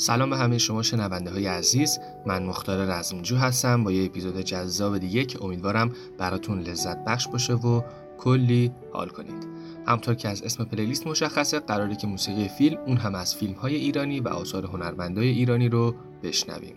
سلام 0.00 0.30
به 0.30 0.36
همه 0.36 0.58
شما 0.58 0.82
شنونده 0.82 1.30
های 1.30 1.46
عزیز. 1.46 1.98
من 2.26 2.42
مختار 2.42 2.86
رزمجو 2.86 3.36
هستم. 3.36 3.84
با 3.84 3.92
یه 3.92 4.04
اپیزود 4.04 4.40
جذاب 4.40 4.98
دیگه 4.98 5.24
که 5.24 5.44
امیدوارم 5.44 5.92
براتون 6.18 6.60
لذت 6.60 7.04
بخش 7.04 7.28
باشه 7.28 7.54
و 7.54 7.82
کلی 8.18 8.72
حال 8.92 9.08
کنید. 9.08 9.46
همطور 9.86 10.14
که 10.14 10.28
از 10.28 10.42
اسم 10.42 10.64
پلیلیست 10.64 11.06
مشخصه 11.06 11.60
قراره 11.60 11.96
که 11.96 12.06
موسیقی 12.06 12.48
فیلم 12.48 12.78
اون 12.86 12.96
هم 12.96 13.14
از 13.14 13.34
فیلم 13.34 13.52
های 13.52 13.74
ایرانی 13.74 14.20
و 14.20 14.28
آثار 14.28 14.66
هنرمندای 14.66 15.28
ایرانی 15.28 15.68
رو 15.68 15.94
بشنویم. 16.22 16.76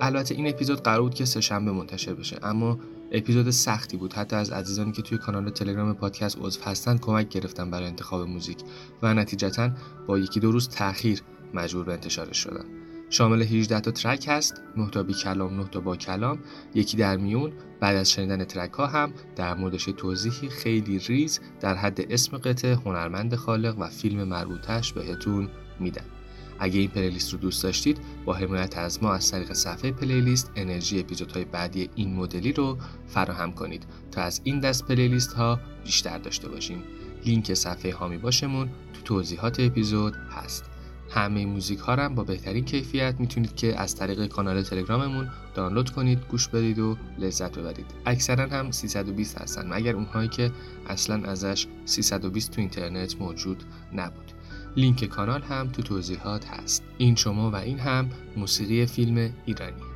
البته 0.00 0.34
این 0.34 0.48
اپیزود 0.48 0.82
قرار 0.82 1.02
بود 1.02 1.14
که 1.14 1.24
سهشنبه 1.24 1.72
منتشر 1.72 2.14
بشه 2.14 2.38
اما 2.42 2.78
اپیزود 3.12 3.50
سختی 3.50 3.96
بود. 3.96 4.12
حتی 4.12 4.36
از 4.36 4.50
عزیزانی 4.50 4.92
که 4.92 5.02
توی 5.02 5.18
کانال 5.18 5.50
تلگرام 5.50 5.94
پادکست 5.94 6.38
عضو 6.40 6.60
هستن 6.62 6.98
کمک 6.98 7.28
گرفتن 7.28 7.70
برای 7.70 7.86
انتخاب 7.86 8.28
موزیک 8.28 8.58
و 9.02 9.14
نتیجتا 9.14 9.70
با 10.06 10.18
یکی 10.18 10.40
دو 10.40 10.52
روز 10.52 10.68
تاخیر 10.68 11.22
مجبور 11.54 11.84
به 11.84 11.92
انتشارش 11.92 12.38
شدن. 12.38 12.64
شامل 13.10 13.42
18 13.42 13.80
تا 13.80 13.90
track 13.90 14.24
هست 14.28 14.62
9 14.76 14.90
تا 14.90 15.02
بی 15.02 15.14
کلام 15.14 15.60
9 15.60 15.68
تا 15.68 15.80
با 15.80 15.96
کلام. 15.96 16.38
یکی 16.74 16.96
در 16.96 17.16
میون 17.16 17.52
بعد 17.80 17.96
از 17.96 18.10
شنیدن 18.10 18.44
track 18.44 18.72
ها 18.72 18.86
هم 18.86 19.12
در 19.36 19.54
موردش 19.54 19.84
توضیحی 19.84 20.48
خیلی 20.48 20.98
ریز 20.98 21.40
در 21.60 21.74
حد 21.74 22.12
اسم 22.12 22.38
قطعه 22.38 22.74
هنرمند 22.74 23.34
خالق 23.34 23.78
و 23.78 23.88
فیلم 23.88 24.24
مربوطش 24.24 24.92
بهتون 24.92 25.48
میدم 25.80 26.04
اگه 26.60 26.78
این 26.80 26.88
playlist 26.88 27.32
رو 27.32 27.38
دوست 27.38 27.62
داشتید 27.62 27.98
با 28.24 28.34
حمایت 28.34 28.78
از 28.78 29.02
ما 29.02 29.12
از 29.14 29.30
طریق 29.30 29.52
صفحه 29.52 29.92
playlist 29.92 30.52
انرژی 30.56 31.00
اپیزودهای 31.00 31.44
بعدی 31.44 31.90
این 31.94 32.14
مدلی 32.14 32.52
رو 32.52 32.78
فراهم 33.06 33.52
کنید 33.52 33.86
تا 34.10 34.22
از 34.22 34.40
این 34.44 34.60
دست 34.60 34.86
playlist 34.86 35.32
ها 35.32 35.60
بیشتر 35.84 36.18
داشته 36.18 36.48
باشیم. 36.48 36.82
لینک 37.24 37.54
صفحه 37.54 37.94
هامی 37.94 38.18
باشمون 38.18 38.68
تو 38.92 39.02
توضیحات 39.04 39.60
اپیزود 39.60 40.14
هست. 40.14 40.69
همه 41.10 41.46
موزیک 41.46 41.78
ها 41.78 41.96
هم 41.96 42.14
با 42.14 42.24
بهترین 42.24 42.64
کیفیت 42.64 43.14
می‌تونید 43.18 43.56
که 43.56 43.80
از 43.80 43.96
طریق 43.96 44.26
کانال 44.26 44.62
تلگراممون 44.62 45.28
دانلود 45.54 45.90
کنید 45.90 46.18
گوش 46.28 46.48
بدید 46.48 46.78
و 46.78 46.96
لذت 47.18 47.58
ببرید. 47.58 47.86
اکثرا 48.06 48.46
هم 48.46 48.70
320 48.70 49.38
هستن 49.38 49.72
مگر 49.72 49.94
اونهایی 49.94 50.28
که 50.28 50.50
اصلا 50.88 51.30
ازش 51.30 51.66
320 51.84 52.50
تو 52.50 52.60
اینترنت 52.60 53.20
موجود 53.20 53.64
نبود. 53.92 54.32
لینک 54.76 55.04
کانال 55.04 55.42
هم 55.42 55.68
تو 55.68 55.82
توضیحات 55.82 56.46
هست. 56.46 56.82
این 56.98 57.14
شما 57.14 57.50
و 57.50 57.56
این 57.56 57.78
هم 57.78 58.10
موسیقی 58.36 58.86
فیلم 58.86 59.32
ایرانی. 59.46 59.89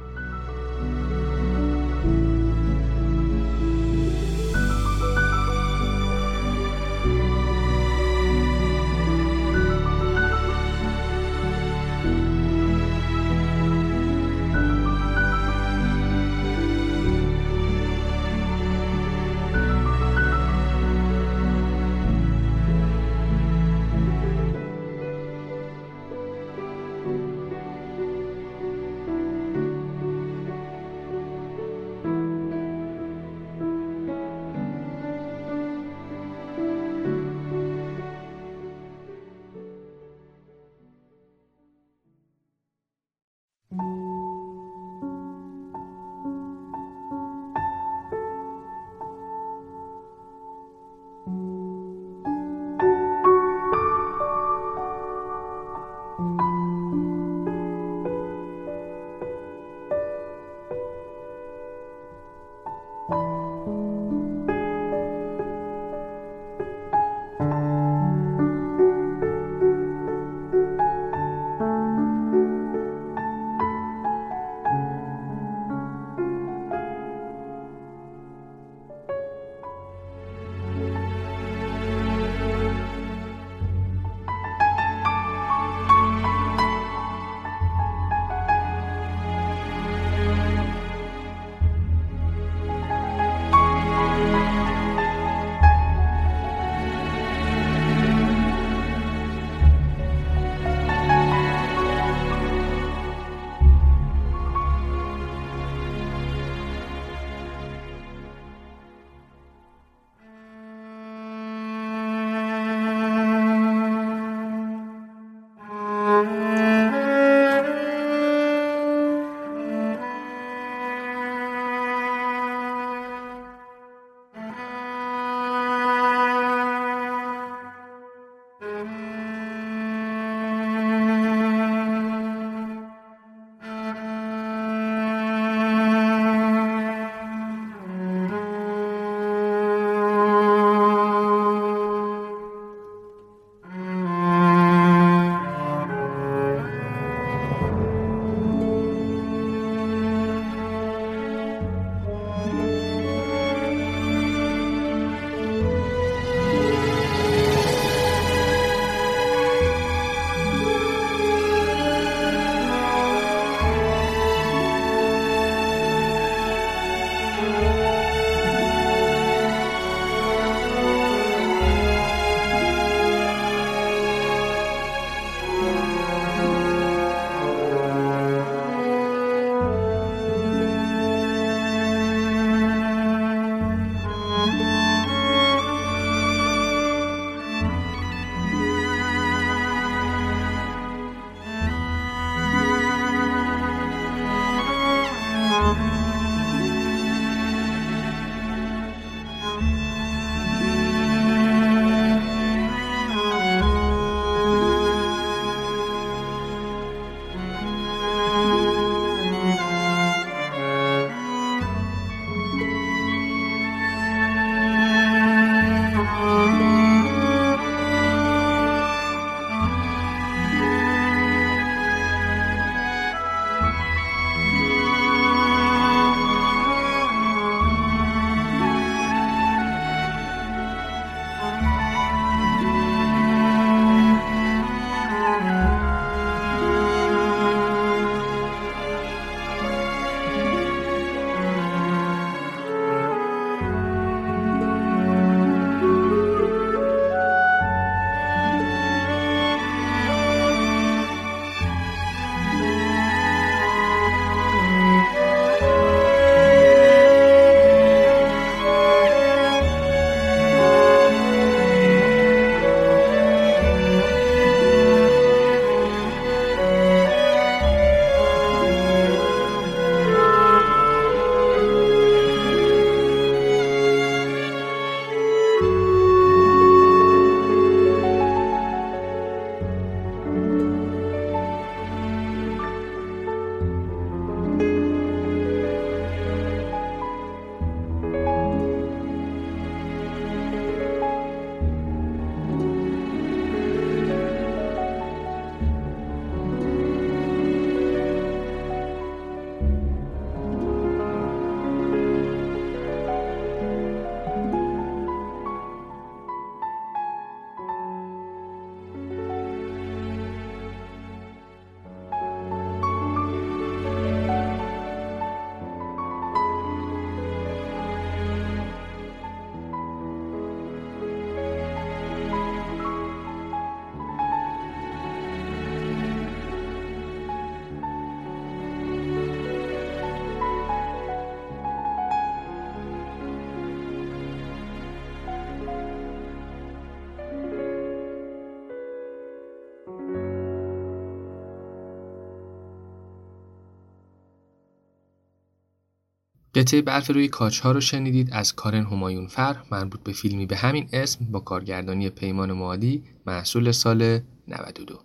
قطعه 346.54 346.82
برف 346.82 347.10
روی 347.10 347.28
کاچ 347.28 347.60
ها 347.60 347.72
رو 347.72 347.80
شنیدید. 347.80 348.28
از 348.32 348.54
کارن 348.54 348.84
همایون 348.84 349.26
فر 349.26 349.56
مربوط 349.70 350.00
به 350.00 350.12
فیلمی 350.12 350.46
به 350.46 350.56
همین 350.56 350.88
اسم 350.92 351.18
با 351.30 351.40
کارگردانی 351.40 352.10
پیمان 352.10 352.52
معادی 352.52 353.02
محصول 353.26 353.72
سال 353.72 354.20
92 354.48 355.00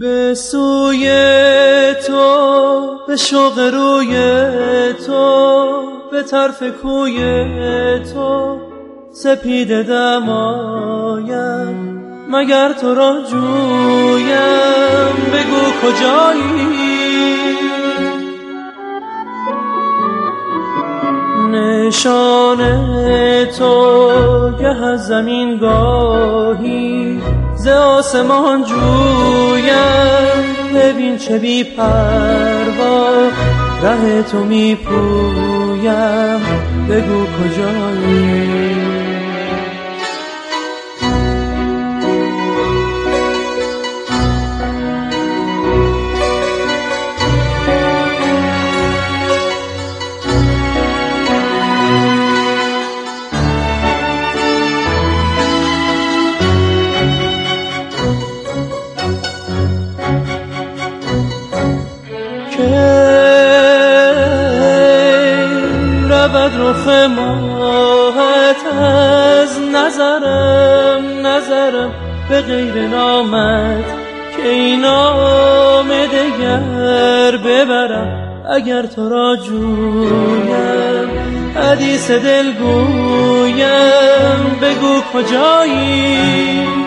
به 0.00 0.34
سوی 0.34 1.04
تو 2.06 2.98
به 3.06 3.16
شوق 3.16 3.58
روی 3.58 4.14
تو 5.06 5.82
به 6.10 6.22
طرف 6.22 6.62
کوی 6.82 7.18
تو 8.12 8.60
سپید 9.12 9.82
دمایم 9.82 11.34
مگر 12.30 12.72
تو 12.72 12.94
را 12.94 13.22
جویم. 13.30 14.34
بگو 15.32 15.60
کجایی؟ 15.82 16.73
نشان 21.86 22.58
تو 23.46 24.50
گه 24.60 24.84
از 24.84 25.06
زمین 25.06 25.58
گاهی 25.58 27.18
ز 27.54 27.66
آسمان 27.68 28.64
جویم. 28.64 29.74
ببین 30.74 31.16
چه 31.16 31.38
بی 31.38 31.64
پروا 31.64 33.08
ره 33.82 34.22
تو 34.22 34.44
می 34.44 34.74
پویم 34.74 36.40
بگو 36.88 37.24
کجایی؟ 37.24 38.73
رخ 66.64 66.88
ماهت 66.88 68.66
از 68.80 69.60
نظرم 69.74 71.26
نظرم 71.26 71.90
به 72.28 72.40
غیر 72.40 72.88
نامت 72.88 73.84
که 74.36 74.48
این 74.48 74.80
نام 74.80 75.88
دگر 75.88 77.36
ببرم. 77.36 78.42
اگر 78.50 78.82
تو 78.82 79.08
را 79.08 79.36
جویم 79.36 81.10
حدیث 81.56 82.10
دل 82.10 82.52
گویم 82.52 84.58
بگو 84.62 85.00
کجایی؟ 85.12 86.83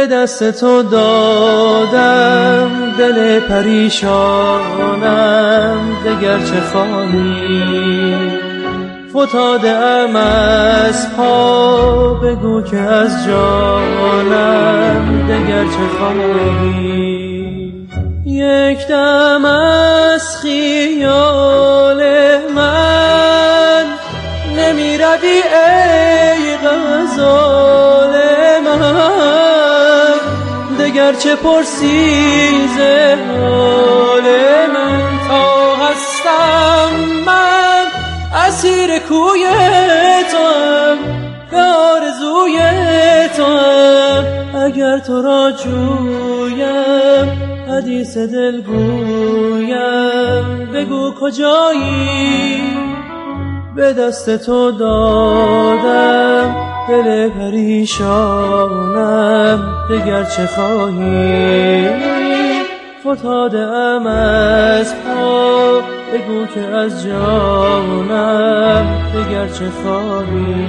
به 0.00 0.06
دست 0.06 0.60
تو 0.60 0.82
دادم 0.82 2.70
دل 2.98 3.40
پریشانم 3.40 5.00
دگر 6.04 6.38
چه 6.38 6.60
خواهی؟ 6.72 8.14
فتاده 9.10 9.70
ام 9.70 10.16
از 10.16 11.16
پا 11.16 12.14
بگو 12.14 12.62
که 12.62 12.76
از 12.76 13.26
جانم 13.26 15.26
دگر 15.28 15.64
چه 15.64 15.88
خواهی؟ 15.98 17.86
یک 18.26 18.86
دم 18.88 19.44
از 19.44 20.36
خیال 20.36 22.02
من 22.54 23.84
نمی 24.56 24.98
روی 24.98 25.26
ای 25.26 26.56
غزال 26.56 27.59
گرچه 31.10 31.36
پرسی 31.36 32.50
حال 33.30 34.26
من 34.74 35.02
تا 35.28 35.76
هستم 35.76 36.90
من 37.26 37.86
اسیر 38.46 38.98
کوی 38.98 39.46
تو 40.30 40.48
به 41.50 41.62
آرزوی 41.62 42.58
تو 43.36 43.52
اگر 44.58 44.98
تو 44.98 45.22
را 45.22 45.52
جویم 45.52 47.28
حدیث 47.68 48.16
دل 48.16 48.60
گویم. 48.60 50.66
بگو 50.74 51.14
کجایی؟ 51.20 52.62
به 53.76 53.92
دست 53.92 54.36
تو 54.36 54.70
دادم. 54.70 56.69
دل 56.90 57.28
پریشانم 57.28 58.78
دگر 59.90 60.24
چه 60.24 60.46
خواهی 60.46 61.88
فتاده 63.00 63.58
ام 63.58 64.06
از 64.06 64.94
پا 64.94 65.80
بگو 66.12 66.46
که 66.46 66.60
از 66.60 67.04
جانم 67.04 68.86
دگر 69.14 69.48
چه 69.48 69.70
خواهی 69.70 70.66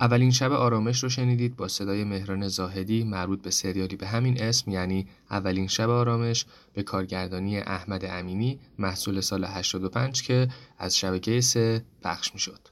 اولین 0.00 0.30
شب 0.30 0.52
آرامش 0.52 1.02
رو 1.02 1.08
شنیدید 1.08 1.56
با 1.56 1.68
صدای 1.68 2.04
مهران 2.04 2.48
زاهدی 2.48 3.04
مربوط 3.04 3.42
به 3.42 3.50
سریالی 3.50 3.96
به 3.96 4.06
همین 4.06 4.42
اسم 4.42 4.70
یعنی 4.70 5.06
اولین 5.30 5.66
شب 5.66 5.90
آرامش 5.90 6.46
به 6.74 6.82
کارگردانی 6.82 7.58
احمد 7.58 8.04
امینی 8.04 8.58
محصول 8.78 9.20
سال 9.20 9.44
85 9.44 10.22
که 10.22 10.48
از 10.78 10.98
شبکه 10.98 11.40
سه 11.40 11.84
پخش 12.02 12.34
می 12.34 12.40
شد. 12.40 12.71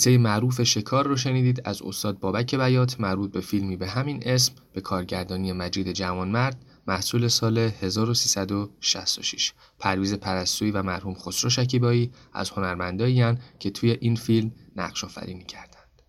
قطعه 0.00 0.18
معروف 0.18 0.62
شکار 0.62 1.06
رو 1.06 1.16
شنیدید 1.16 1.62
از 1.64 1.82
استاد 1.82 2.18
بابک 2.18 2.54
بیات 2.54 3.00
مربوط 3.00 3.32
به 3.32 3.40
فیلمی 3.40 3.76
به 3.76 3.86
همین 3.86 4.22
اسم 4.26 4.52
به 4.72 4.80
کارگردانی 4.80 5.52
مجید 5.52 5.92
جوانمرد 5.92 6.64
محصول 6.86 7.28
سال 7.28 7.58
1366 7.58 9.52
پرویز 9.78 10.14
پرستویی 10.14 10.70
و 10.70 10.82
مرحوم 10.82 11.14
خسرو 11.14 11.50
شکیبایی 11.50 12.10
از 12.32 12.50
هنرمندایی 12.50 13.36
که 13.58 13.70
توی 13.70 13.90
این 13.90 14.16
فیلم 14.16 14.52
نقش 14.76 15.04
آفرینی 15.04 15.44
کردند. 15.44 16.02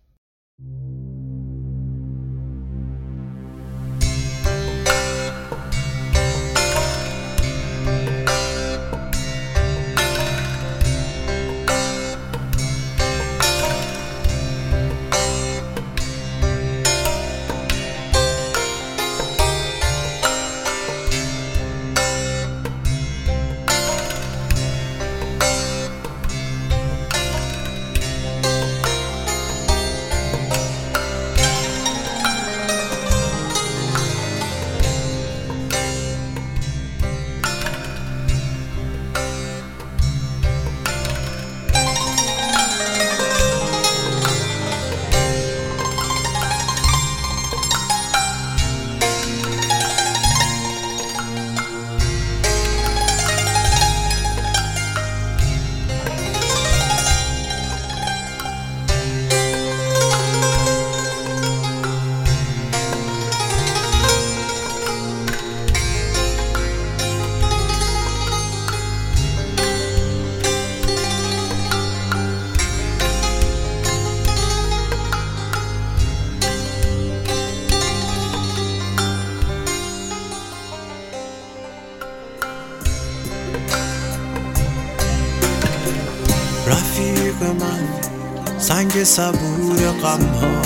صبور 89.04 89.90
غم 90.02 90.22
ها 90.22 90.62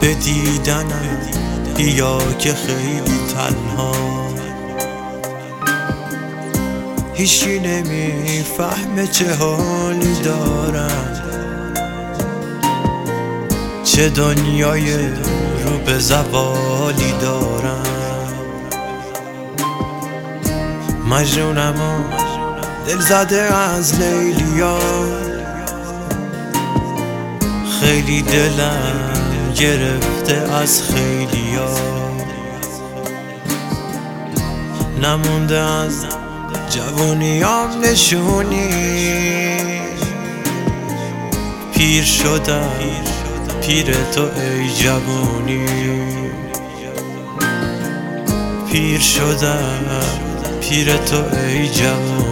به 0.00 0.14
دیدنم 0.14 1.18
بیا 1.76 2.18
که 2.38 2.54
خیلی 2.54 3.18
تنها. 3.34 3.92
هیچی 7.14 7.58
نمی‌فهمه 7.58 9.06
چه 9.06 9.34
حالی 9.34 10.14
دارم. 10.24 11.22
چه 13.84 14.08
دنیای 14.08 15.08
رو 15.64 15.78
به 15.86 15.98
زوالی 15.98 17.12
دارم. 17.20 17.82
مجنونم 21.10 21.74
دل 22.86 23.00
زده 23.00 23.42
از 23.42 24.00
لیلیا 24.00 24.78
خیلی 27.80 28.22
دلم 28.22 29.52
گرفته 29.56 30.54
از 30.54 30.82
خیلیا 30.82 31.68
نمونده 35.02 35.58
از 35.58 36.06
جوونیام 36.70 37.70
نشونی 37.84 38.68
پیر 41.74 42.04
شدم 42.04 42.70
پیر 43.62 43.86
تو 44.14 44.22
ای 44.22 44.70
جوونی 44.70 45.66
پیر 48.72 49.00
شدم 49.00 49.84
پیر 50.60 50.96
تو 50.96 51.16
ای 51.16 51.68
جوانی. 51.68 52.25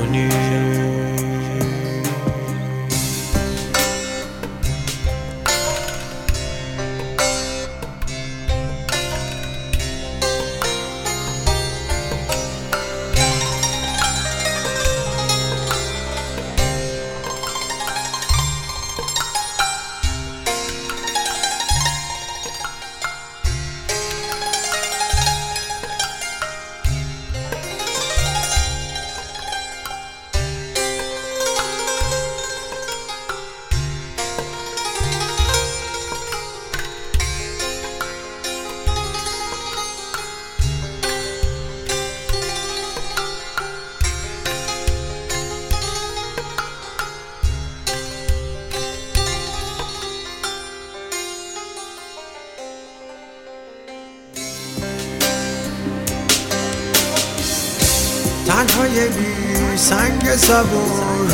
تنهای 58.54 59.08
بی 59.08 59.76
سنگ 59.76 60.36
صبور 60.36 61.32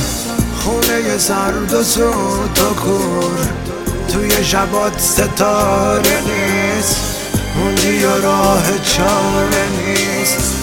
خونه 0.58 1.18
سرد 1.18 1.74
و 1.74 1.82
سود 1.82 2.58
و 2.58 2.74
کور. 2.74 3.48
توی 4.12 4.44
شبات 4.44 5.00
ستاره 5.00 6.20
نیست 6.20 6.96
موندی 7.56 8.04
و 8.04 8.22
راه 8.22 8.62
چاره 8.82 9.68
نیست. 9.86 10.54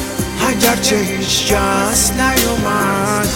اگرچه 0.50 0.96
هیچ 0.96 1.46
کس 1.46 2.12
نیومد 2.12 3.28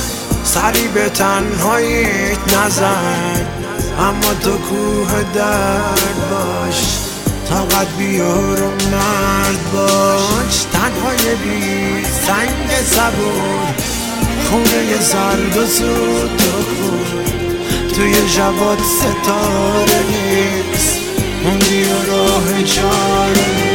سری 0.44 0.88
به 0.88 1.10
تنهاییت 1.10 2.58
نزد. 2.58 3.48
اما 4.00 4.34
تو 4.44 4.58
کوه 4.58 5.24
درد 5.34 6.30
باش 6.32 6.98
طاقت 7.50 7.88
بیار 7.98 8.62
و 8.62 8.70
مرد 8.92 9.72
باش. 9.74 10.71
تنهای 11.02 11.36
بی 11.36 12.06
سنگ 12.06 12.70
صبور 12.86 13.76
خونه 14.50 15.00
سرد 15.00 15.58
و 15.58 15.66
سود 15.66 16.42
و 16.42 16.64
خور 16.64 17.24
توی 17.96 18.30
شبات 18.30 18.80
ستاره 18.82 20.00
نیست 20.12 21.00
موندی 21.44 21.84
و 21.84 22.12
راه 22.12 22.64
چاره 22.64 23.71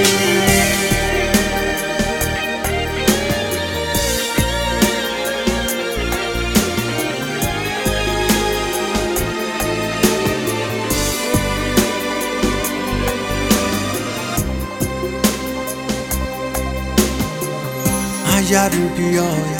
اگر 18.46 18.68
بیای 18.68 19.56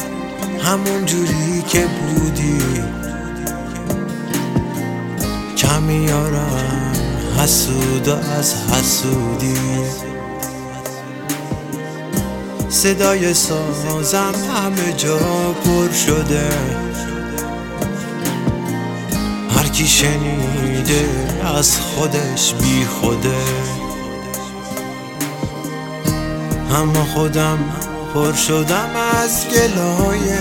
همون 0.63 1.07
جوری 1.07 1.63
که 1.69 1.87
بودی. 1.87 2.59
کمیارم 5.57 6.93
حسود 7.39 8.09
از 8.09 8.55
حسودی. 8.55 9.57
صدای 12.69 13.35
سازم 13.35 14.35
همه 14.55 14.93
جا 14.93 15.19
پر 15.65 15.93
شده. 15.93 16.49
هر 19.57 19.69
کی 19.69 19.87
شنیده 19.87 21.09
از 21.57 21.81
خودش 21.81 22.55
بی 22.55 22.85
خوده. 22.85 23.37
اما 26.75 27.05
خودم 27.05 27.59
پر 28.17 28.33
شدم 28.33 28.91
از 29.23 29.47
گلایه 29.49 30.41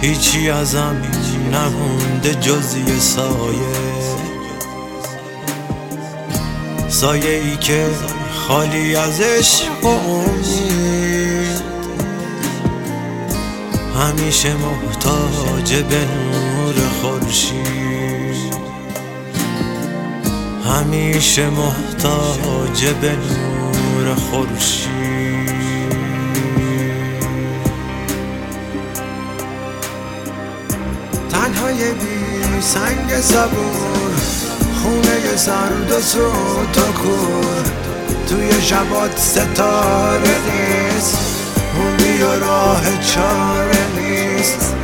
هیچی 0.00 0.50
ازم 0.50 0.96
نمونده 1.52 2.34
جز 2.34 2.76
یه 2.76 2.98
سایه. 2.98 3.76
سایه 6.88 7.30
ای 7.30 7.56
که 7.56 7.86
خالی 8.48 8.96
ازش 8.96 9.62
امید. 9.82 11.62
همیشه 14.00 14.54
محتاج 14.54 15.74
به 15.74 15.98
نور 16.04 16.74
خورشید. 17.02 18.52
همیشه 20.64 21.50
محتاج 21.50 22.84
به 23.00 23.10
نور 23.10 23.51
خورشید. 24.14 25.52
تنهای 31.30 31.92
بی 31.92 32.60
سنگ 32.60 33.20
صبور 33.20 34.12
خونه 34.82 35.36
سرد 35.36 35.90
و 35.90 36.00
سود 36.00 36.76
و 36.76 36.92
کور. 36.92 37.64
توی 38.28 38.62
شبات 38.62 39.18
ستاره 39.18 40.36
نیست 40.46 41.18
موندی 41.76 42.22
و 42.22 42.40
راه 42.40 42.82
چاره 43.00 43.86
نیست. 43.98 44.74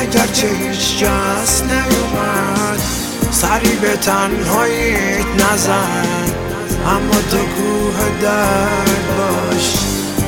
اگرچه 0.00 0.48
هیچ 0.48 0.96
کس 0.96 1.62
نیومد 1.62 2.80
سری 3.30 3.76
به 3.76 3.96
تنهاییت 3.96 5.26
نزن. 5.38 6.21
اما 6.86 7.18
تو 7.30 7.36
کوه 7.36 8.20
درد 8.22 9.16
باش 9.16 9.74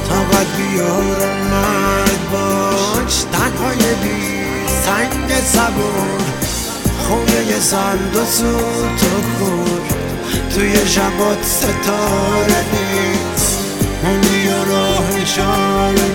طاقت 0.09 0.47
بیار 0.57 1.19
و 1.21 1.35
مرد 1.51 2.31
باش. 2.33 3.25
تنهای 3.33 3.95
بی 4.03 4.45
سنگ 4.85 5.31
صبور 5.45 6.21
خونه 7.09 7.61
سرد 7.61 8.17
و 8.17 8.25
سود 8.25 9.03
و 9.03 9.39
کور. 9.39 9.81
توی 10.55 10.89
شبات 10.89 11.45
ستاره 11.45 12.65
نیست 12.73 13.59
موندی 14.05 14.49
و 14.49 14.65
راه 14.65 15.25
چاره 15.25 16.09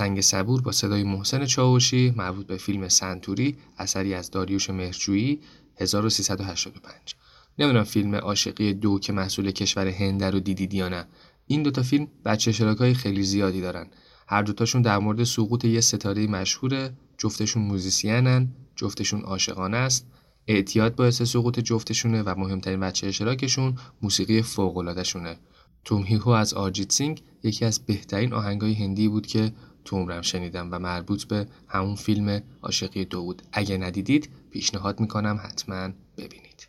سنگ 0.00 0.20
صبور 0.20 0.60
با 0.60 0.72
صدای 0.72 1.02
محسن 1.02 1.46
چاوشی 1.46 2.14
مربوط 2.16 2.46
به 2.46 2.56
فیلم 2.56 2.88
سنتوری 2.88 3.56
اثری 3.78 4.14
از 4.14 4.30
داریوش 4.30 4.70
مهرجویی 4.70 5.40
1385 5.76 7.14
نمی‌دونم 7.58 7.84
فیلم 7.84 8.14
عاشقی 8.14 8.72
دو 8.74 8.98
که 8.98 9.12
محصول 9.12 9.50
کشور 9.50 9.88
هند 9.88 10.24
رو 10.24 10.40
دیدید 10.40 10.74
یا 10.74 10.88
نه. 10.88 11.06
این 11.46 11.62
دوتا 11.62 11.82
فیلم 11.82 12.08
بچه 12.24 12.50
اشتراکای 12.50 12.94
خیلی 12.94 13.22
زیادی 13.22 13.60
دارن. 13.60 13.86
هر 14.28 14.42
دوتاشون 14.42 14.82
در 14.82 14.98
مورد 14.98 15.24
سقوط 15.24 15.64
یه 15.64 15.80
ستاره 15.80 16.26
مشهوره 16.26 16.92
جفتشون 17.18 17.62
موزیسینن 17.62 18.48
جفتشون 18.76 19.20
عاشقانه 19.20 19.76
است. 19.76 20.06
اعتیاد 20.46 20.94
باعث 20.94 21.22
سقوط 21.22 21.60
جفتشونه 21.60 22.22
و 22.22 22.34
مهمترین 22.38 22.80
بچه 22.80 23.06
اشتراکشون 23.06 23.74
موسیقی 24.02 24.42
فوق‌العاده‌شونه. 24.42 25.36
توم 25.84 26.02
هیهو 26.02 26.30
از 26.30 26.54
آرجیت 26.54 26.92
سینگ 26.92 27.22
یکی 27.42 27.64
از 27.64 27.86
بهترین 27.86 28.32
آهنگای 28.32 28.74
هندی 28.74 29.08
بود 29.08 29.26
که 29.26 29.52
تو 29.90 29.96
عمرم 29.96 30.22
شنیدم 30.22 30.68
و 30.72 30.78
مربوط 30.78 31.24
به 31.24 31.46
همون 31.68 31.94
فیلم 31.94 32.42
عاشقی 32.62 33.04
دو 33.04 33.22
بود 33.22 33.42
اگه 33.52 33.76
ندیدید 33.76 34.30
پیشنهاد 34.50 35.00
می‌کنم 35.00 35.40
حتما 35.44 35.90
ببینید. 36.18 36.68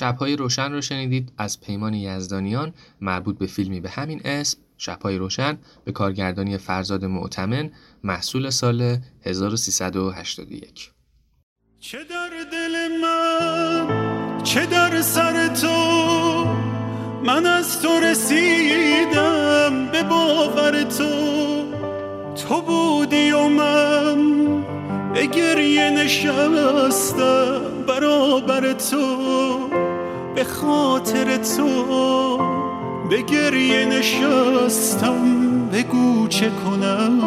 شبهای 0.00 0.36
روشن 0.36 0.72
رو 0.72 0.80
شنیدید. 0.80 1.32
از 1.38 1.60
پیمان 1.60 1.94
یزدانیان 1.94 2.72
مربوط 3.00 3.38
به 3.38 3.46
فیلمی 3.46 3.80
به 3.80 3.90
همین 3.90 4.20
اسم 4.24 4.58
شبهای 4.78 5.18
روشن 5.18 5.58
به 5.84 5.92
کارگردانی 5.92 6.58
فرزاد 6.58 7.04
معتمن 7.04 7.70
محصول 8.04 8.50
سال 8.50 8.98
1381 9.22 10.90
چه 11.80 11.98
در 12.04 12.30
دل 12.52 12.88
من 13.02 14.42
چه 14.42 14.66
در 14.66 15.02
سر 15.02 15.48
تو 15.48 16.44
من 17.24 17.46
از 17.46 17.82
تو 17.82 18.00
رسیدم 18.00 19.86
به 19.92 20.02
باور 20.02 20.82
تو. 20.82 21.30
تو 22.34 22.62
بودی 22.62 23.30
و 23.30 23.48
من 23.48 24.40
به 25.12 25.26
گریه 25.26 25.90
نشستم 25.90 27.60
برابر 27.86 28.72
تو. 28.72 29.89
به 30.40 30.46
خاطر 30.46 31.36
تو 31.36 32.38
به 33.10 33.22
گریه 33.22 33.84
نشستم 33.84 35.14
بگو 35.72 36.28
چه 36.28 36.50
کنم. 36.50 37.20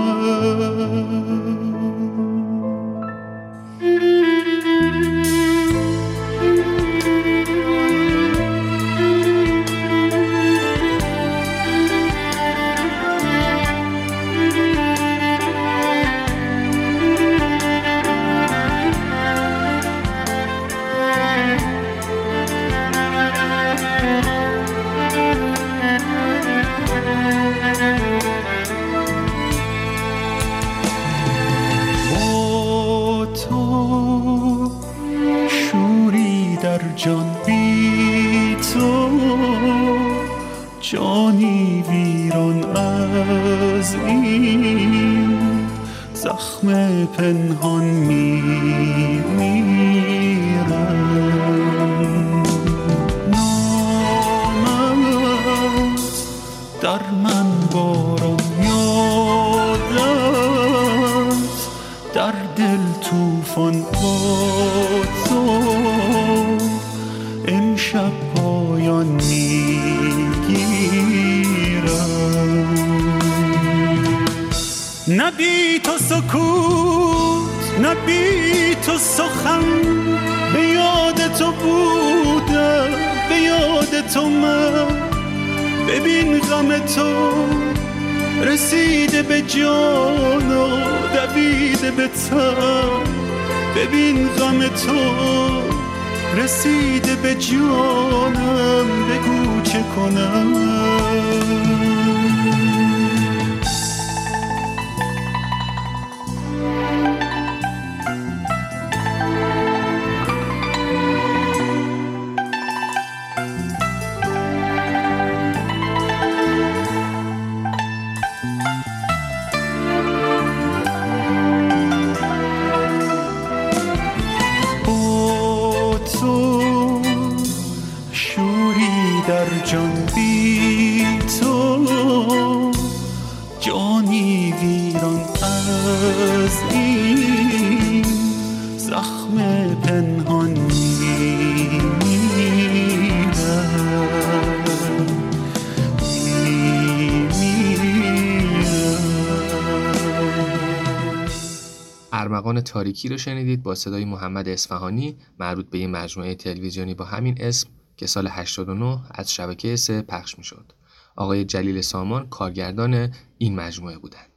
تاریکی 152.64 153.10
رو 153.10 153.18
شنیدید 153.18 153.64
با 153.64 153.76
صدای 153.76 154.06
محمد 154.06 154.48
اصفهانی 154.48 155.18
مربوط 155.40 155.70
به 155.70 155.80
یه 155.80 155.88
مجموعه 155.88 156.36
تلویزیونی 156.36 156.94
با 156.94 157.06
همین 157.06 157.38
اسم 157.40 157.70
که 157.98 158.08
سال 158.08 158.28
89 158.28 159.00
از 159.12 159.34
شبکه 159.34 159.76
سه 159.76 160.02
پخش 160.02 160.38
می 160.38 160.44
شد. 160.44 160.74
آقای 161.16 161.46
جلیل 161.46 161.82
سامان 161.82 162.30
کارگردان 162.30 163.14
این 163.38 163.56
مجموعه 163.56 163.98
بودند. 163.98 164.33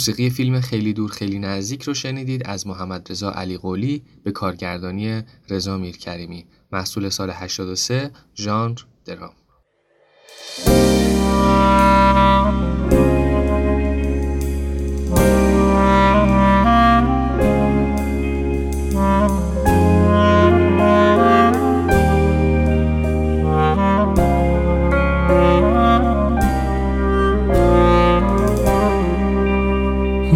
موسیقی 0.00 0.30
فیلم 0.30 0.60
خیلی 0.60 0.92
دور 0.92 1.10
خیلی 1.10 1.38
نزدیک 1.38 1.82
رو 1.82 1.94
شنیدید 1.94 2.46
از 2.46 2.66
محمد 2.66 3.10
رضا 3.10 3.32
علی 3.32 3.58
قولی 3.58 4.02
به 4.24 4.32
کارگردانی 4.32 5.22
رضا 5.50 5.78
میرکریمی. 5.78 6.46
محصول 6.72 7.08
سال 7.08 7.30
83 7.30 8.10
ژانر 8.34 8.78
درام. 9.04 9.32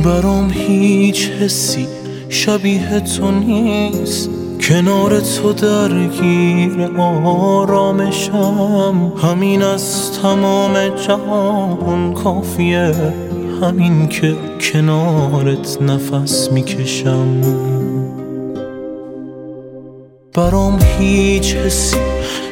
برام 0.05 0.51
هیچ 0.51 1.31
حسی 1.31 1.87
شبیه 2.29 3.01
تو 3.01 3.31
نیست. 3.31 4.31
کنار 4.61 5.21
تو 5.21 5.53
درگیر 5.53 6.91
آرامشم. 7.25 9.13
همین 9.23 9.63
از 9.63 10.13
تمام 10.23 10.89
جهان 10.89 12.13
کافیه. 12.15 12.95
همین 13.63 14.09
که 14.09 14.37
کنارت 14.73 15.83
نفس 15.83 16.53
می‌کشم. 16.53 17.41
برام 20.35 20.79
هیچ 20.99 21.55
حسی 21.55 21.97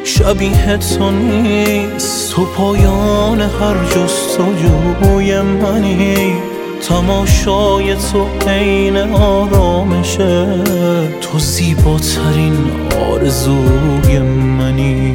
شبیه 0.04 0.76
تو 0.76 1.10
نیست. 1.10 2.32
تو 2.32 2.44
پایان 2.44 3.40
هر 3.40 3.76
جستجوی 3.84 5.40
منی. 5.40 6.51
تماشای 6.88 7.94
تو 7.94 8.48
عین 8.48 8.96
آرامشه. 9.12 10.46
تو 11.20 11.38
زیباترین 11.38 12.56
آرزوی 13.12 14.18
منی. 14.18 15.14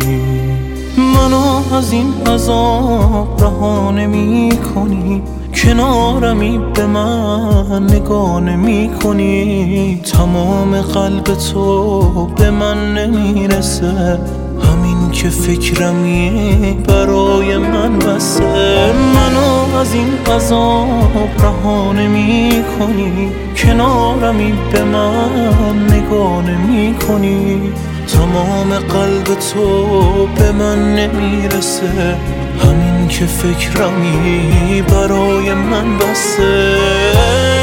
منو 0.97 1.75
از 1.75 1.91
این 1.91 2.13
عذاب 2.27 3.41
رها 3.41 3.91
نمی 3.91 4.49
کنی 4.75 5.23
کنارمی 5.63 6.60
به 6.73 6.86
من 6.86 7.84
نگاه 7.84 8.39
نمی 8.39 8.89
کنی 9.03 10.01
تمام 10.13 10.82
قلب 10.82 11.23
تو 11.23 12.01
به 12.25 12.51
من 12.51 12.93
نمی‌رسه. 12.93 14.19
که 15.17 15.30
فکرمی 15.30 16.77
برای 16.88 17.58
من 17.58 17.99
بسه. 17.99 18.43
منو 18.93 19.75
از 19.77 19.93
این 19.93 20.08
عذاب 20.36 21.30
رها 21.39 21.91
نمی 21.93 22.63
کنی 22.80 23.32
کنارمی 23.58 24.53
به 24.71 24.84
من 24.84 25.86
نگاه 25.89 26.49
نمی 26.49 26.93
کنی 26.93 27.62
تمام 28.08 28.69
قلب 28.69 29.23
تو 29.53 30.27
به 30.27 30.51
من 30.51 30.95
نمی‌رسه. 30.95 32.17
همین 32.63 33.08
که 33.08 33.25
فکرمی 33.25 34.82
برای 34.82 35.53
من 35.53 35.97
بسه. 35.97 37.57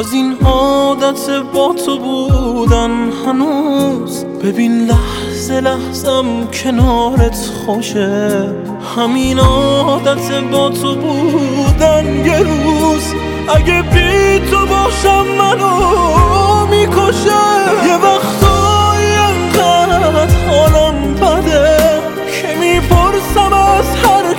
از 0.00 0.12
این 0.12 0.36
عادت 0.44 1.30
با 1.54 1.74
تو 1.86 1.98
بودن 1.98 3.10
هنوز. 3.26 4.24
ببین 4.24 4.86
لحظه 4.86 5.60
لحظم 5.60 6.46
کنارت 6.46 7.36
خوشه. 7.66 8.48
همین 8.96 9.38
عادت 9.38 10.44
با 10.52 10.70
تو 10.70 10.96
بودن 10.96 12.26
یه 12.26 12.38
روز. 12.38 13.14
اگه 13.48 13.82
بی 13.82 14.50
تو 14.50 14.66
باشم 14.66 15.26
منو 15.38 16.66
می‌کشه. 16.66 17.42
یه 17.86 17.96
وقتایی 17.96 19.14
انقدر 19.28 20.34
حالم 20.48 21.14
بده 21.14 21.78
که 22.42 22.56
می‌پرسم 22.60 23.52
از 23.52 23.96
هر 24.04 24.29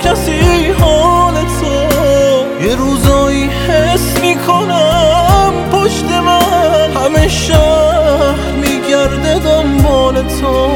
شهر 7.32 8.52
میگرده 8.52 9.38
دنبال 9.38 10.14
تو. 10.14 10.68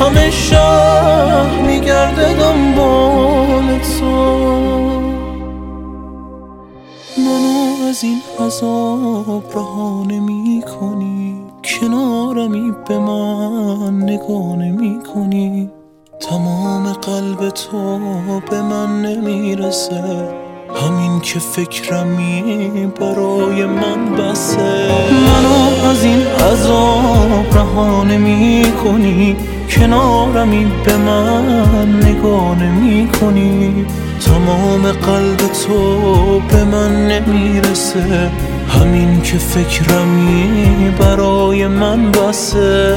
همه 0.00 0.30
شهر 0.30 1.60
میگرده 1.66 2.34
دنبال 2.34 3.78
تو. 3.78 4.10
منو 7.18 7.88
از 7.88 8.04
این 8.04 8.22
عذاب 8.38 9.44
رها 9.54 10.04
نمی 10.08 10.62
کنی 10.80 11.44
کنارمی 11.64 12.72
به 12.88 12.98
من 12.98 14.02
نگاه 14.02 14.56
نمی 14.56 14.98
کنی 15.14 15.70
تمام 16.20 16.92
قلب 16.92 17.50
تو 17.50 17.98
به 18.50 18.62
من 18.62 19.02
نمی‌رسه. 19.02 20.39
که 21.20 21.38
فکرمی 21.38 22.92
برای 23.00 23.66
من 23.66 24.16
بسه. 24.16 24.88
منو 25.10 25.88
از 25.90 26.04
این 26.04 26.22
عذاب 26.26 27.54
رها 27.54 28.04
نمی 28.04 28.64
کنی 28.84 29.36
کنارمی 29.70 30.72
به 30.84 30.96
من 30.96 32.02
نگاه 32.02 32.62
نمی 32.62 33.08
کنی 33.20 33.86
تمام 34.24 34.82
قلب 34.92 35.36
تو 35.66 36.40
به 36.40 36.64
من 36.64 37.08
نمی‌رسه. 37.08 38.30
همین 38.68 39.22
که 39.22 39.38
فکرمی 39.38 40.94
برای 40.98 41.66
من 41.66 42.12
بسه. 42.12 42.96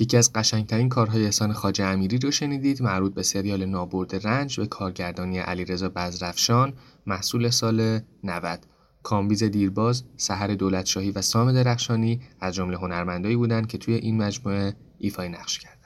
یکی 0.00 0.16
از 0.16 0.32
قشنگترین 0.32 0.88
کارهای 0.88 1.24
احسان 1.24 1.52
خواجه 1.52 1.84
امیری 1.84 2.18
رو 2.18 2.30
شنیدید 2.30 2.82
مربوط 2.82 3.14
به 3.14 3.22
سریال 3.22 3.64
نابرده 3.64 4.26
رنج 4.26 4.58
به 4.58 4.66
کارگردانی 4.66 5.38
علیرضا 5.38 5.88
بذرافشان 5.88 6.72
محصول 7.06 7.50
سال 7.50 8.00
90 8.24 8.66
کامبیز 9.02 9.44
دیرباز، 9.44 10.04
سحر 10.16 10.46
دولتشاهی 10.46 11.10
و 11.10 11.22
سام 11.22 11.52
درخشانی 11.52 12.20
از 12.40 12.54
جمله 12.54 12.76
هنرمندایی 12.76 13.36
بودند 13.36 13.66
که 13.66 13.78
توی 13.78 13.94
این 13.94 14.22
مجموعه 14.22 14.74
ایفای 14.98 15.28
نقش 15.28 15.58
کردند. 15.58 15.79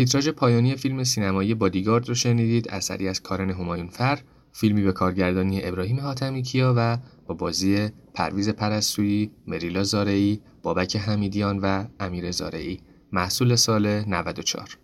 تیتراژ 0.00 0.28
پایانی 0.28 0.76
فیلم 0.76 1.04
سینمایی 1.04 1.54
بادیگارد 1.54 2.08
رو 2.08 2.14
شنیدید 2.14 2.68
اثری 2.68 3.08
از 3.08 3.22
کارن 3.22 3.50
همایون 3.50 3.88
فر 3.88 4.18
فیلمی 4.52 4.82
به 4.82 4.92
کارگردانی 4.92 5.64
ابراهیم 5.64 6.00
حاتمی 6.00 6.42
کیا 6.42 6.74
و 6.76 6.98
با 7.26 7.34
بازی 7.34 7.88
پرویز 8.14 8.48
پرستویی، 8.48 9.30
مریلا 9.46 9.84
زارعی، 9.84 10.40
بابک 10.62 10.96
حمیدیان 10.96 11.58
و 11.58 11.84
امیر 12.00 12.30
زارعی. 12.30 12.80
محصول 13.12 13.56
سال 13.56 13.86
94 13.86 14.78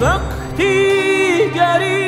وقتی 0.00 1.00
گریباندم 1.54 1.99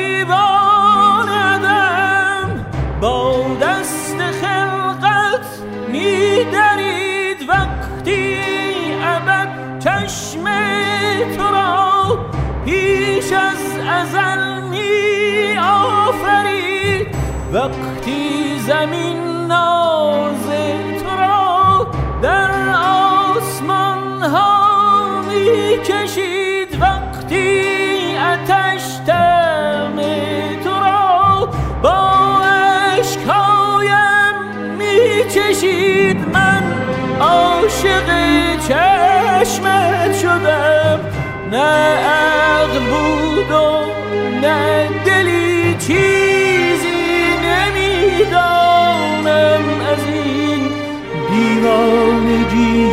ازل 14.03 14.61
می 14.61 15.57
آفرید. 15.57 17.07
وقتی 17.53 18.59
زمین 18.59 19.47
ناز 19.47 20.45
تو 21.03 21.15
را 21.21 21.87
در 22.21 22.51
آسمان 22.75 24.23
ها 24.23 25.21
می 25.21 25.77
کشید 25.83 26.81
وقتی 26.81 28.17
اتش 28.17 28.83
دم 29.07 29.95
تو 30.63 30.69
را 30.69 31.49
با 31.83 32.41
عشقهایم 32.99 34.35
می 34.77 35.31
چشید 35.33 36.27
من 36.33 36.63
عاشق 37.21 38.07
چشمت 38.67 40.17
شدم. 40.17 40.99
نه 41.51 41.57
عقل 41.57 42.79
بود 42.79 43.51
و 43.51 43.92
نه 44.43 44.89
دلی 45.05 45.75
چیزی 45.79 47.03
نمی‌دانم 47.45 48.85
از 49.91 50.03
این 50.13 50.63
دیوانگی 51.31 52.83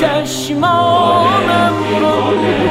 چشمانم 0.00 1.74
رو. 2.00 2.63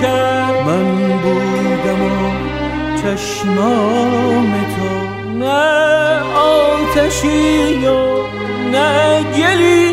کرد 0.00 0.66
من 0.66 1.18
بودم 1.22 2.02
و 2.02 2.30
چشمان 3.02 4.52
تو 4.76 4.90
نه 5.38 6.20
آتشی 6.34 7.86
و 7.86 8.16
نه 8.72 9.22
گلی. 9.22 9.85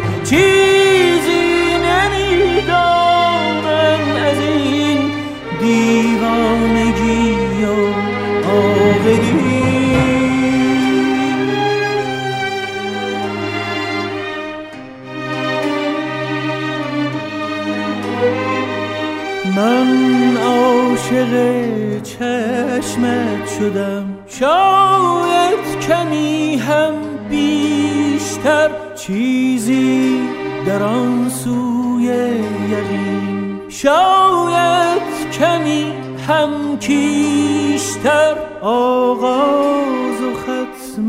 چشمت 22.84 23.50
شدم 23.60 24.18
شاید 24.28 25.80
کمی 25.88 26.56
هم 26.56 26.94
بیشتر 27.30 28.70
چیزی 28.96 30.22
در 30.66 30.84
آن 30.84 31.30
سوی 31.30 32.04
یقین. 32.72 33.60
شاید 33.70 35.02
کمی 35.40 35.94
هم 36.28 36.80
کیشتر 36.80 38.36
آغاز 38.62 40.22
و 40.22 40.34
ختم 40.34 41.08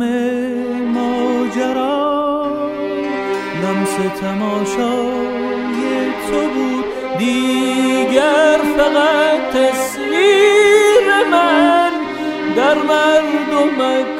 ماجرا. 0.95 2.47
لمس 3.63 4.21
تماشای 4.21 5.75
تو 6.31 6.41
بود 6.41 6.85
دیگر 7.19 8.61
فقط 8.77 9.55
مردمک 12.83 14.14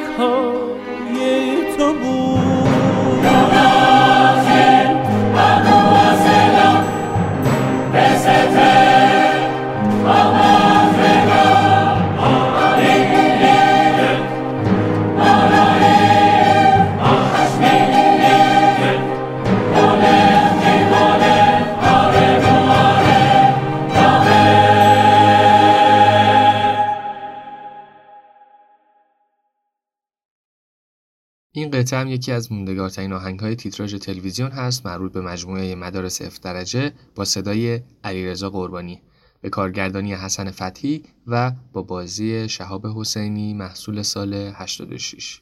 این 31.65 31.71
قطعه 31.71 31.99
هم 31.99 32.07
یکی 32.07 32.31
از 32.31 32.51
موندگارترین 32.51 33.13
آهنگ‌های 33.13 33.55
تیتراژ 33.55 33.95
تلویزیون 33.95 34.51
هست 34.51 34.85
مربوط 34.85 35.11
به 35.11 35.21
مجموعه 35.21 35.75
مدارس 35.75 36.21
F 36.21 36.39
درجه 36.41 36.93
با 37.15 37.25
صدای 37.25 37.81
علیرضا 38.03 38.49
قربانی. 38.49 39.01
به 39.41 39.49
کارگردانی 39.49 40.13
حسن 40.13 40.51
فتحی 40.51 41.03
و 41.27 41.51
با 41.73 41.81
بازی 41.81 42.49
شهاب 42.49 42.87
حسینی 42.87 43.53
محصول 43.53 44.01
سال 44.01 44.33
86 44.33 45.41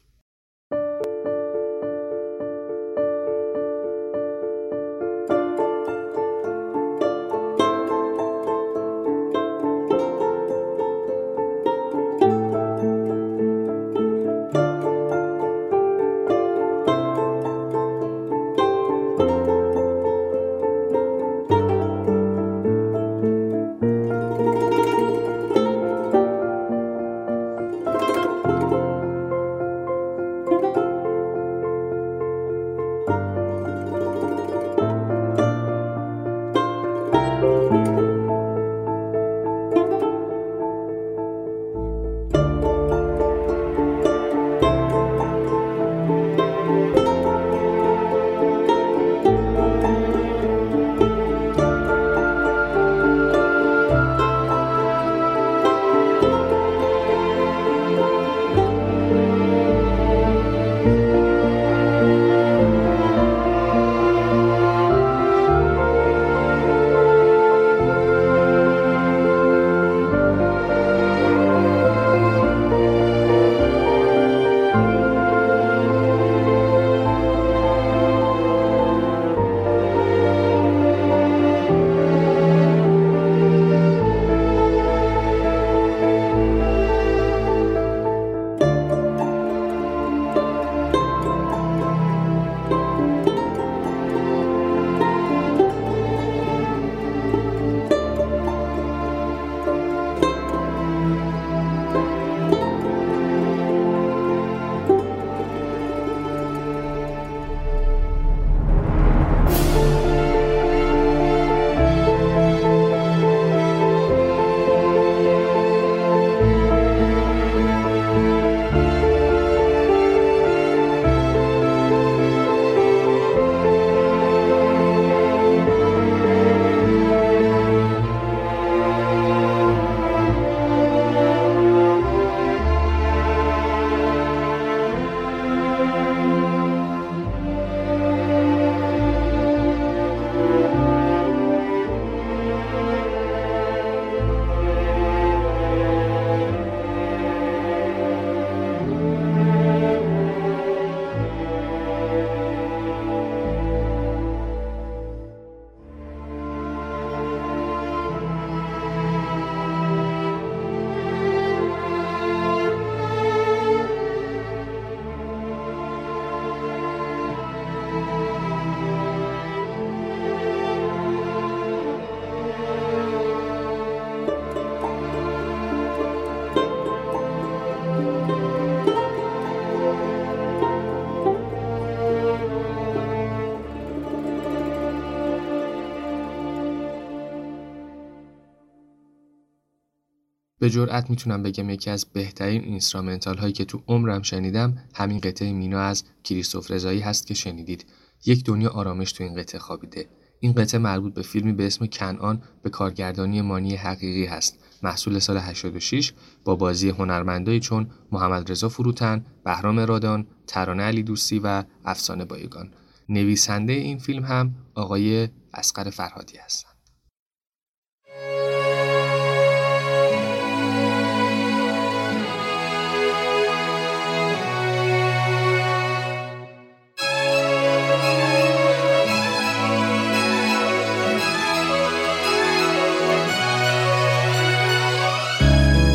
به 190.64 190.70
جرئت 190.70 191.10
می‌تونم 191.10 191.42
بگم 191.42 191.70
یکی 191.70 191.90
از 191.90 192.06
بهترین 192.12 192.64
instrumental 192.64 193.38
هایی 193.38 193.52
که 193.52 193.64
تو 193.64 193.82
عمرم 193.88 194.22
شنیدم 194.22 194.78
همین 194.94 195.18
قطعه 195.18 195.52
مینا 195.52 195.80
از 195.80 196.04
کریستوف 196.24 196.70
رضایی 196.70 197.00
هست 197.00 197.26
که 197.26 197.34
شنیدید 197.34 197.86
یک 198.26 198.44
دنیا 198.44 198.70
آرامش 198.70 199.12
تو 199.12 199.24
این 199.24 199.34
قطعه 199.34 199.60
خوابیده 199.60 200.08
این 200.40 200.52
قطعه 200.52 200.80
مربوط 200.80 201.14
به 201.14 201.22
فیلمی 201.22 201.52
به 201.52 201.66
اسم 201.66 201.86
کنعان 201.86 202.42
به 202.62 202.70
کارگردانی 202.70 203.40
مانی 203.40 203.76
حقیقی 203.76 204.26
هست 204.26 204.58
محصول 204.82 205.18
سال 205.18 205.36
86 205.36 206.12
با 206.44 206.56
بازی 206.56 206.88
هنرمندایی 206.88 207.60
چون 207.60 207.90
محمد 208.12 208.50
رضا 208.50 208.68
فروتن، 208.68 209.24
بهرام 209.44 209.80
رادان، 209.80 210.26
ترانه 210.46 210.82
علیدوستی 210.82 211.38
و 211.38 211.64
افسانه 211.84 212.24
بایگان. 212.24 212.70
نویسنده 213.08 213.72
این 213.72 213.98
فیلم 213.98 214.24
هم 214.24 214.54
آقای 214.74 215.28
اصغر 215.54 215.90
فرهادی 215.90 216.36
هستند. 216.38 216.73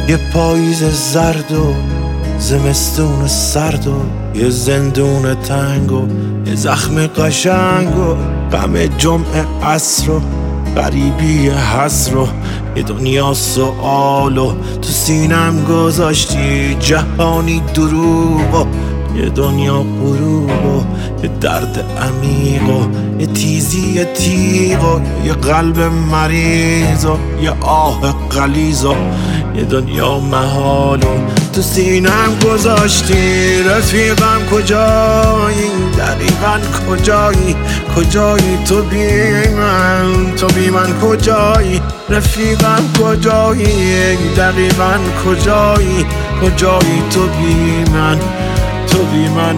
یه 0.10 0.18
پاییز 0.18 0.84
زرد 0.84 1.52
و 1.52 1.74
زمستون 2.40 3.28
سرد 3.28 3.88
و 3.88 4.02
یه 4.38 4.50
زندون 4.50 5.36
تنگ 5.36 5.92
و 5.92 6.08
یه 6.46 6.56
زخم 6.56 7.08
قشنگ 7.08 7.98
و 7.98 8.16
غم 8.52 8.86
جمعه 8.98 9.46
عصر 9.64 10.12
و 10.12 10.22
غریبی 10.76 11.50
حسر 11.50 12.18
و 12.18 12.28
یه 12.76 12.84
دنیا 12.84 13.34
سوال 13.34 14.38
و 14.38 14.52
تو 14.82 14.90
سینم 14.90 15.66
گذاشتی 15.66 16.76
جهانی 16.80 17.64
دروب 17.74 18.54
و 18.54 18.66
یه 19.18 19.30
دنیا 19.30 19.80
غروب 19.80 20.50
و 20.50 20.84
یه 21.24 21.30
درد 21.42 21.86
عمیق 22.02 22.64
و 22.64 22.82
یه 23.20 23.28
تیزی 23.28 24.04
تیغ 24.04 24.84
و 24.84 25.26
یه 25.26 25.34
قلب 25.34 25.80
مریض 26.12 27.06
و 27.06 27.18
یه 27.42 27.52
آه 27.62 28.16
قلیز 28.30 28.86
و 28.86 28.96
یه 29.60 29.66
دنیا 29.66 30.20
محال 30.20 31.04
و 31.04 31.18
تو 31.54 31.62
سینم 31.62 32.40
گذاشتی. 32.46 33.64
رفیقم 33.64 34.42
کجایی؟ 34.52 35.72
دقیقا 35.98 36.60
کجایی؟ 36.90 37.56
کجایی 37.96 38.58
تو 38.68 38.82
بی 38.82 39.50
من؟ 39.50 40.36
تو 40.36 40.48
بی 40.48 40.70
من 40.70 41.00
کجایی؟ 41.00 41.82
رفیقم 42.10 42.84
کجایی؟ 43.04 44.18
دقیقا 44.38 44.98
کجایی؟ 45.26 46.06
کجایی 46.42 47.04
تو 47.14 47.28
بی 47.28 47.92
من؟ 47.92 48.20
تو 48.88 48.98
بی 49.04 49.28
من 49.28 49.58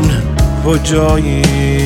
کجایی؟ 0.66 1.81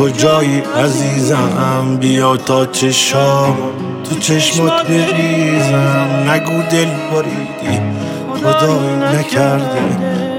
کجایی 0.00 0.62
عزیزم؟ 0.84 1.96
بیا 2.00 2.36
تا 2.36 2.66
چشام. 2.66 3.56
تو 4.10 4.18
چشمات 4.18 4.86
بریزم. 4.86 6.30
نگو 6.30 6.62
دل 6.70 6.88
بریدی. 7.12 7.80
خدایی 8.42 9.18
نکرده. 9.18 9.82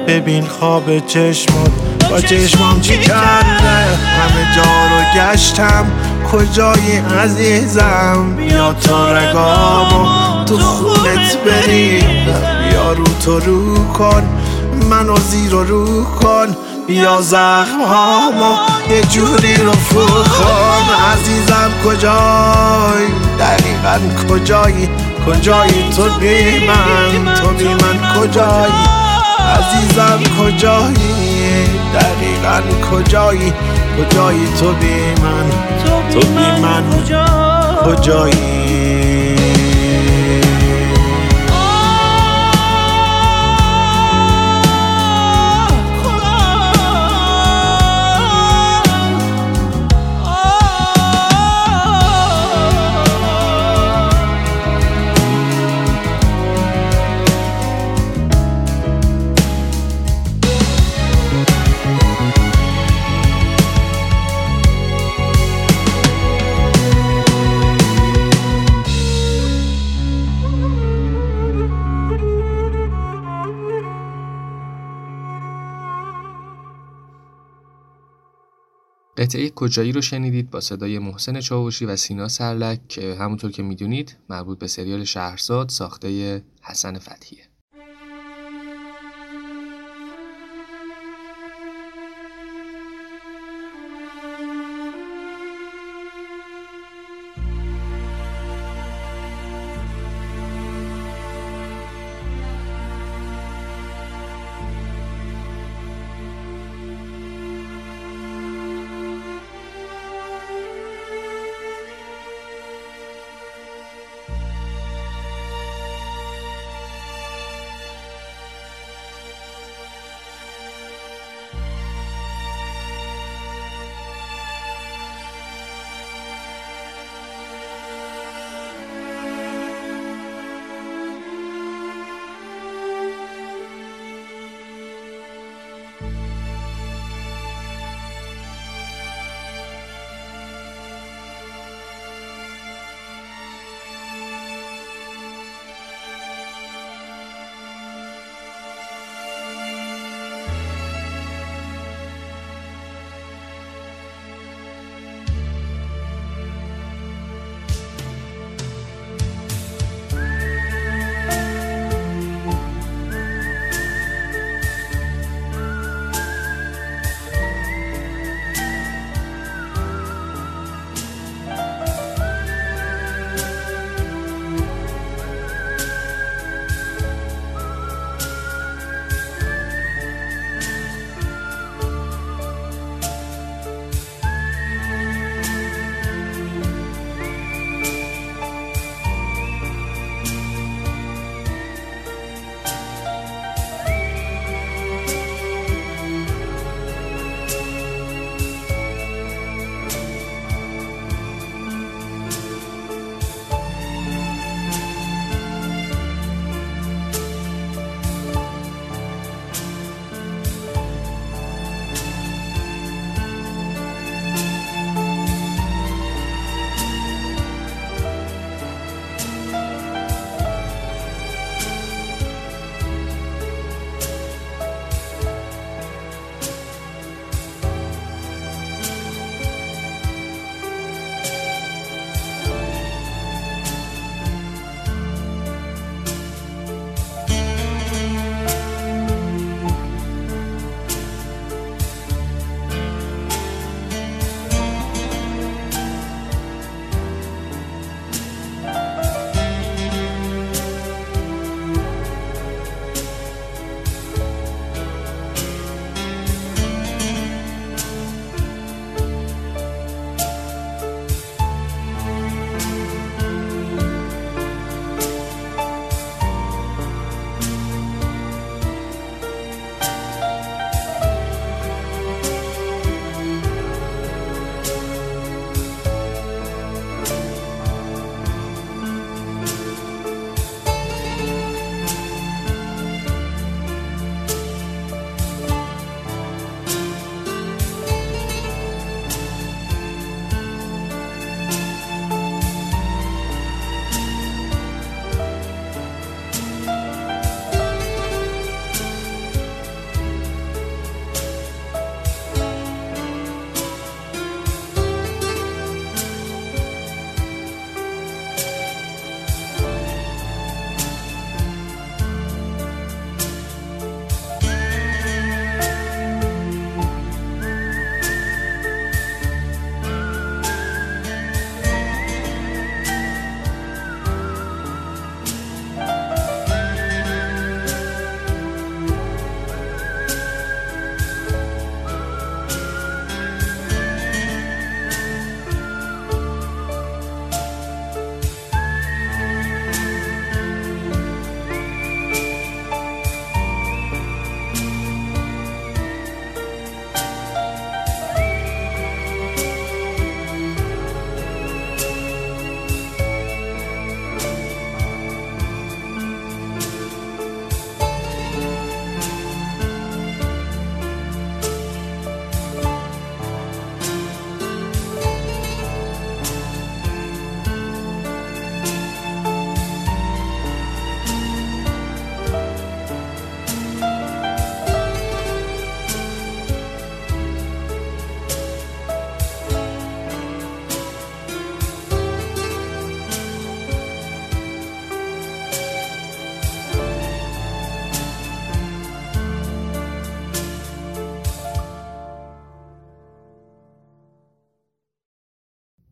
ببین 0.07 0.45
خواب 0.45 0.99
چشمات. 0.99 1.71
با 2.09 2.21
چشمام 2.21 2.81
چی 2.81 2.97
کرده؟ 2.97 3.69
همه 4.17 4.55
جا 4.55 4.61
رو 4.63 5.21
گشتم. 5.21 5.85
کجایی 6.31 6.97
عزیزم؟ 7.23 8.35
بیا 8.37 8.73
تا 8.73 9.13
رگامو 9.13 10.05
تو 10.45 10.57
خونت 10.57 11.37
بریدم 11.45 12.69
بیا 12.69 12.93
رو 12.93 13.05
تو 13.25 13.39
رو 13.39 13.85
کن. 13.93 14.23
منو 14.89 15.15
زیر 15.15 15.51
رو 15.51 16.03
کن. 16.03 16.55
بیا 16.87 17.21
زخم 17.21 17.81
هامو 17.81 18.55
یه 18.89 19.01
جوری 19.01 19.55
رو 19.55 19.71
کن 19.71 20.85
عزیزم 21.11 21.71
کجایی 21.85 23.07
دقیقا 23.39 23.99
کجایی؟ 24.29 24.89
کجایی 25.27 25.89
تو 25.95 26.09
بی 26.19 26.67
من؟ 26.67 27.33
تو 27.35 27.47
بی 27.47 27.67
من 27.67 28.13
کجایی؟ 28.21 28.73
عزیزم 29.57 30.19
کجایی؟ 30.39 31.65
دقیقا 31.93 32.61
کجایی؟ 32.91 33.53
کجایی 33.97 34.47
تو 34.59 34.71
بی 34.71 35.21
من؟ 35.21 35.49
تو 36.13 36.19
بی 36.19 36.61
من 36.61 36.83
کجایی؟ 37.85 39.00
قطعه 79.21 79.49
کجایی 79.49 79.91
رو 79.91 80.01
شنیدید 80.01 80.49
با 80.49 80.59
صدای 80.61 80.99
محسن 80.99 81.39
چاوشی 81.39 81.85
و 81.85 81.95
سینا 81.95 82.27
سرلک 82.27 82.87
که 82.87 83.15
همونطور 83.19 83.51
که 83.51 83.63
می‌دونید 83.63 84.17
مربوط 84.29 84.59
به 84.59 84.67
سریال 84.67 85.03
شهرزاد 85.03 85.69
ساخته 85.69 86.43
حسن 86.61 86.99
فتحیه. 86.99 87.50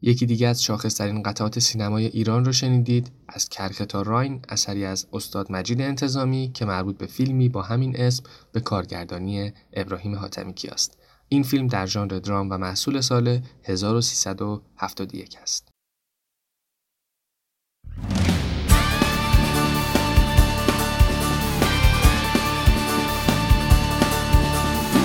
یکی 0.10 0.26
دیگه 0.26 0.47
از 0.47 0.64
شاخصترین 0.64 1.24
قطعات 1.24 1.60
سینمای 1.60 2.05
ایران 2.05 2.45
رو 2.45 2.51
شنیدید 2.51 3.12
از 3.28 3.49
کرک 3.49 3.84
تا 3.84 4.01
راین 4.01 4.41
اثری 4.49 4.86
از 4.86 5.07
استاد 5.14 5.51
مجید 5.51 5.82
انتظامی 5.82 6.51
که 6.53 6.66
مربوط 6.66 6.97
به 6.97 7.05
فیلمی 7.05 7.49
با 7.49 7.62
همین 7.62 7.97
اسم 7.97 8.24
به 8.51 8.60
کارگردانی 8.60 9.53
ابراهیم 9.74 10.16
حاتمی 10.16 10.53
است. 10.72 10.97
این 11.28 11.43
فیلم 11.43 11.68
در 11.68 11.86
ژانر 11.86 12.20
درام 12.20 12.49
و 12.49 12.57
محصول 12.57 13.01
سال 13.01 13.41
1371 13.64 15.38
است. 15.41 15.68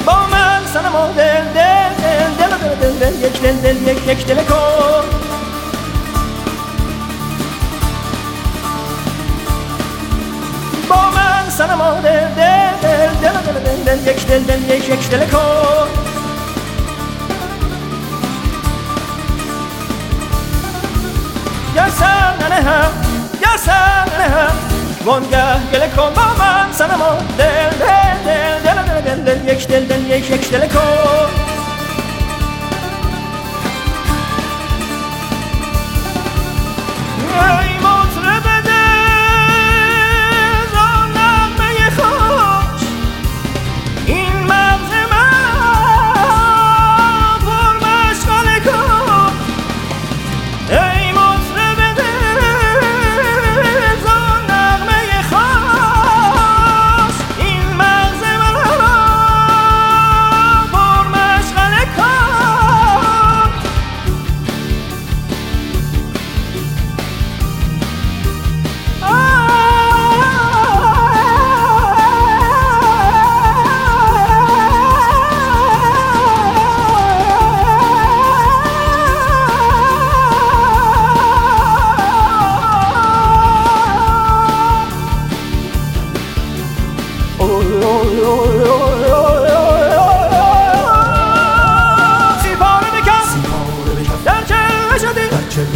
با 0.06 0.26
من 0.26 0.66
سنما 0.66 1.12
دل 1.12 1.52
دل 1.54 1.73
دل 3.00 3.10
دل 3.10 3.12
دل 3.12 3.16
دل 3.20 3.24
یک 3.24 3.42
دل 3.42 3.56
دل 3.56 3.88
یک 3.88 4.08
یک 4.08 4.26
دل 4.26 4.44
کن 4.44 5.04
با 10.88 11.10
من 11.10 11.50
سنما 11.50 11.94
دل 11.94 12.28
دل 12.36 12.70
دل 12.82 13.08
دل 13.22 13.32
دل 13.32 13.84
دل 13.84 13.96
دل 13.96 14.10
یک 14.10 14.26
دل 14.26 14.42
دل 14.42 14.62
یک 14.62 14.88
یک 14.88 15.10
دل 15.10 15.26
کن 15.26 15.88
یا 21.76 21.90
سر 21.90 22.34
ننه 22.40 22.54
هم 22.54 22.90
یا 23.42 23.56
سر 23.56 24.04
ننه 24.04 24.28
هم 24.34 24.56
وانگه 25.04 25.70
گله 25.72 25.88
کن 25.88 26.10
با 26.14 26.44
من 26.44 26.72
سنما 26.72 27.18
دل 27.38 27.70
دل 27.70 27.74
دل 27.78 28.34
دل 37.34 37.40
دل 37.40 37.78
دل 37.80 37.82
دل 37.82 38.03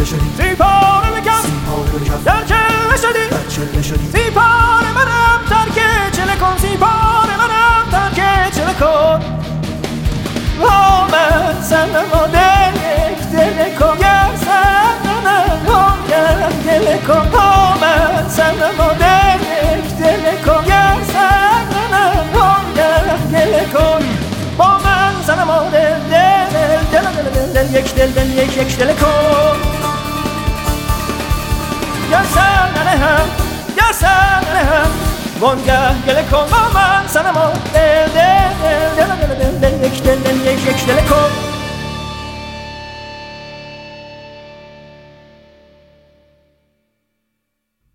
شدی. 0.09 0.29
سیپاره 0.37 1.09
بکن 1.11 1.43
در 2.25 2.43
چله 2.45 3.81
شدی. 3.81 4.07
سیپاره 4.13 4.91
منم. 4.95 5.39
ترک 5.49 5.77
چله 6.11 6.35
کن. 6.35 6.57
سیپاره 6.57 7.35
منم. 7.37 7.83
ترک 7.91 8.19
چله 8.55 8.73
کن. 8.73 9.19
با 10.61 11.07
من 11.11 11.61
سنما 11.61 12.27
دل 12.33 12.75
یک 12.75 13.21
دل 13.31 13.75
کن. 13.79 13.97
گر 13.97 14.31
سنما 14.45 15.97
دل 16.65 16.97
کن. 17.07 17.29
با 17.31 17.49
من 17.81 18.29
سنما 18.29 18.93
دل 18.99 19.41
یک 19.41 19.97
دل 19.99 20.25
کن. 20.45 20.65
گر 20.65 20.97
سنما 21.13 22.55
دل 23.31 23.65
کن. 23.73 24.03
با 24.57 24.67
من 24.67 25.13
سنما 25.27 25.59
دل 25.71 25.99
دل 26.11 26.49
دل 26.91 27.01
دل 27.01 27.29
دل 27.35 27.53
دل 27.53 27.75
یک 27.75 27.95
دل 27.95 28.11
دل 28.11 28.29
یک 28.29 28.57
یک 28.57 28.77
دل 28.77 28.93
کن. 28.93 29.68
یا 32.39 32.45
سر 32.45 32.83
ننهم 32.83 33.29
یا 33.77 33.91
سر 33.91 34.39
ننهم 34.39 34.91
وانگه 35.39 36.03
گله 36.07 36.23
کن 36.23 36.45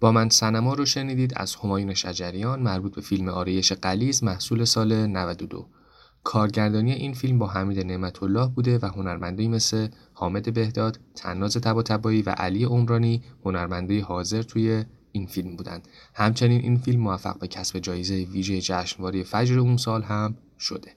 با 0.01 0.13
من 0.13 0.29
سنما 0.29 0.75
رو 0.75 0.87
شنیدید 0.87 1.33
از 1.37 1.55
همایون 1.55 1.95
شجریان 1.95 2.61
مربوط 2.61 2.95
به 2.95 3.01
فیلم 3.01 3.29
آریش 3.29 3.73
قلیز 3.73 4.25
محصول 4.25 4.65
سال 4.65 5.07
92 5.07 5.67
کارگردانی 6.25 6.93
این 6.93 7.15
فیلم 7.15 7.39
با 7.39 7.47
حمید 7.47 7.87
نعمت 7.87 8.23
الله 8.23 8.47
بوده 8.47 8.79
و 8.79 8.87
هنرمندایی 8.87 9.49
مثل 9.49 9.89
حامد 10.15 10.55
بهداد، 10.55 11.01
تناز 11.15 11.61
طباطبایی 11.61 12.23
و 12.23 12.31
علی 12.31 12.65
عمرانی 12.65 13.23
هنرمندای 13.45 14.01
حاضر 14.01 14.43
توی 14.43 14.85
این 15.13 15.27
فیلم 15.27 15.57
بودند. 15.57 15.89
همچنین 16.15 16.61
این 16.61 16.77
فیلم 16.77 17.01
موفق 17.01 17.39
به 17.39 17.49
کسب 17.49 17.79
جایزه 17.79 18.15
ویژه 18.15 18.61
جشنواره 18.61 19.23
فجر 19.23 19.59
اون 19.59 19.77
سال 19.77 20.03
هم 20.03 20.37
شده. 20.59 20.91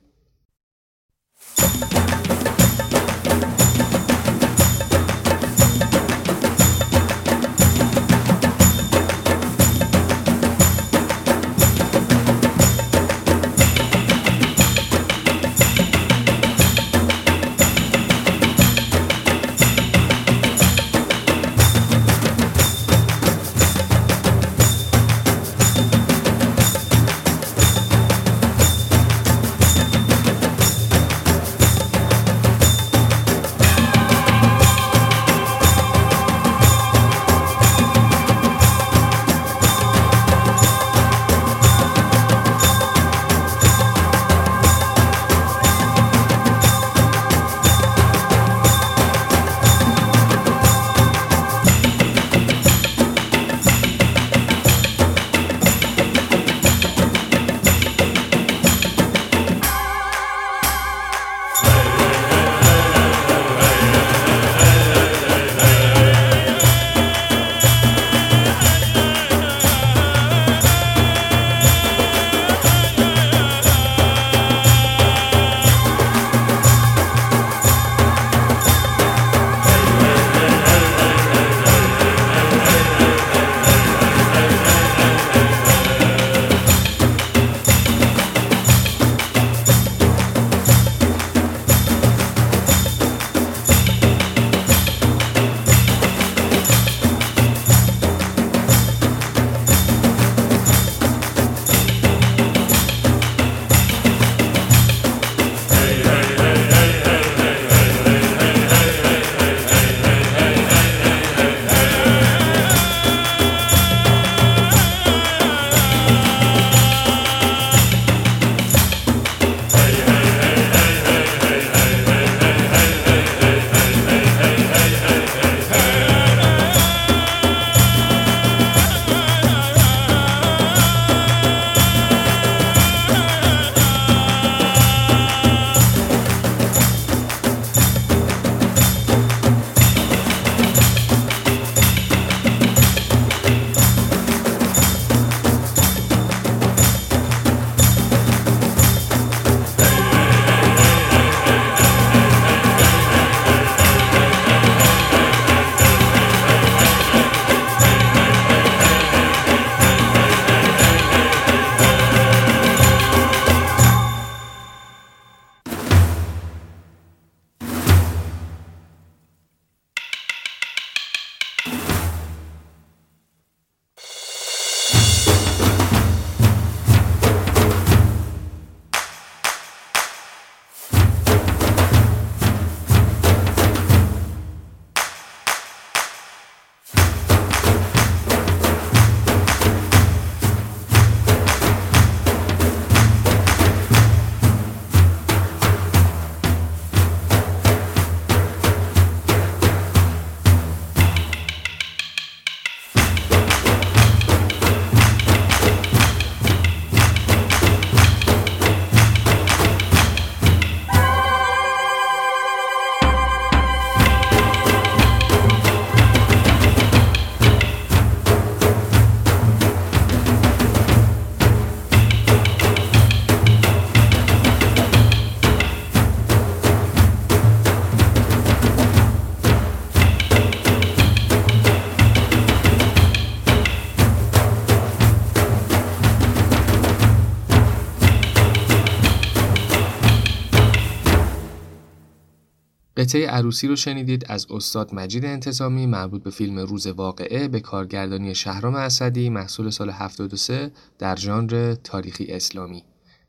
قطعه 243.08 243.28
عروسی 243.28 243.68
رو 243.68 243.76
شنیدید 243.76 244.26
از 244.30 244.48
استاد 244.50 244.94
مجید 244.94 245.26
انتظامی 245.26 245.86
مربوط 245.86 246.24
به 246.24 246.30
فیلم 246.30 246.60
روز 246.60 246.88
واقعه 246.88 247.48
به 247.48 247.60
کارگردانی 247.60 248.36
شهرام 248.36 248.76
اسدی 248.76 249.30
محصول 249.30 249.70
سال 249.70 249.90
73 249.90 250.72
در 251.00 251.16
ژانر 251.16 251.76
تاریخی 251.76 252.26
اسلامی. 252.26 252.84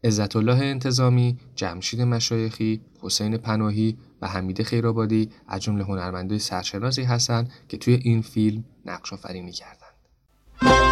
عزت 0.04 0.36
الله 0.36 0.64
انتظامی، 0.64 1.38
جمشید 1.54 2.02
مشایخی، 2.02 2.80
حسین 3.00 3.36
پناهی 3.36 3.96
و 4.22 4.28
حمید 4.28 4.62
خیرآبادی 4.62 5.30
از 5.48 5.60
جمله 5.60 5.84
هنرمندای 5.84 6.38
سرشناسی 6.38 7.02
هستند 7.02 7.50
که 7.68 7.76
توی 7.76 7.94
این 7.94 8.22
فیلم 8.22 8.64
نقش 8.84 9.12
آفرینی 9.12 9.52
کردند. 9.52 10.87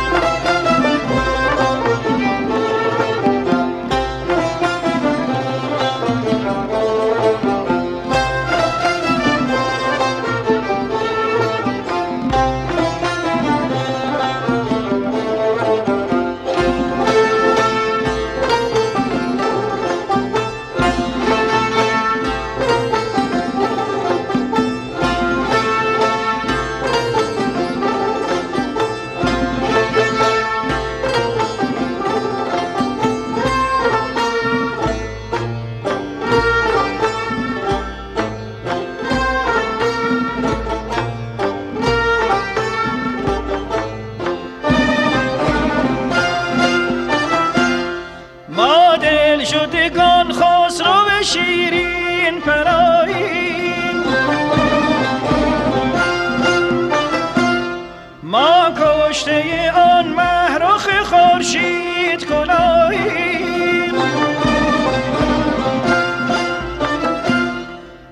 خورشید 61.46 62.26
کنایی 62.26 63.92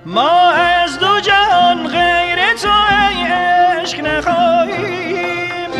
ما 0.06 0.50
از 0.50 0.98
دو 0.98 1.20
جهان 1.20 1.86
غیر 1.86 2.54
تو 2.62 2.68
ای 2.68 3.26
عشق 3.26 4.00
نخواهیم. 4.00 5.70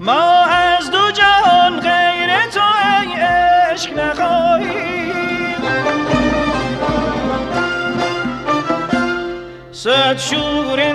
ما 0.00 0.44
از 0.44 0.90
دو 0.90 1.10
جهان 1.10 1.80
غیر 1.80 2.46
تو 2.46 2.60
ای 3.00 3.12
عشق 3.12 3.98
نخواهیم. 3.98 4.82
ست 9.72 10.16
شوره 10.18 10.91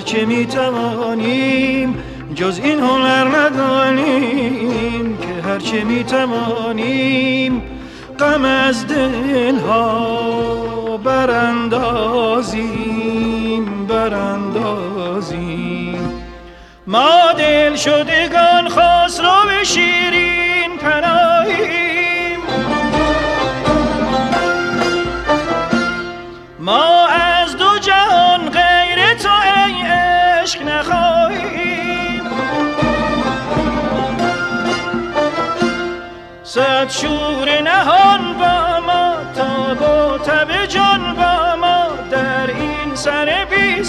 هرچه 0.00 0.24
می 0.24 0.46
توانیم 0.46 2.02
جز 2.34 2.60
این 2.64 2.80
هنر 2.80 3.24
ندانیم 3.36 5.18
که 5.18 5.42
هرچه 5.48 5.84
می 5.84 6.04
توانیم 6.04 7.62
غم 8.18 8.44
از 8.44 8.86
دل 8.86 9.56
ها 9.56 10.96
براندازیم 11.04 12.46
براندازیم. 13.86 15.30
ما 16.86 17.32
دل 17.38 17.76
شدگان 17.76 18.68
خسرو 18.68 19.44
به 19.46 19.64
عشق 30.50 30.62
نخواهیم. 30.62 32.22
صد 36.42 36.88
شور 36.88 37.60
نهان 37.60 38.38
با 38.38 38.80
ما 38.86 39.16
تا 39.34 39.74
با 39.74 40.18
تب 40.18 40.66
جان 40.66 41.14
با 41.14 41.56
ما 41.56 41.86
در 42.10 42.46
این 42.46 42.94
سر 42.94 43.46
بی 43.50 43.84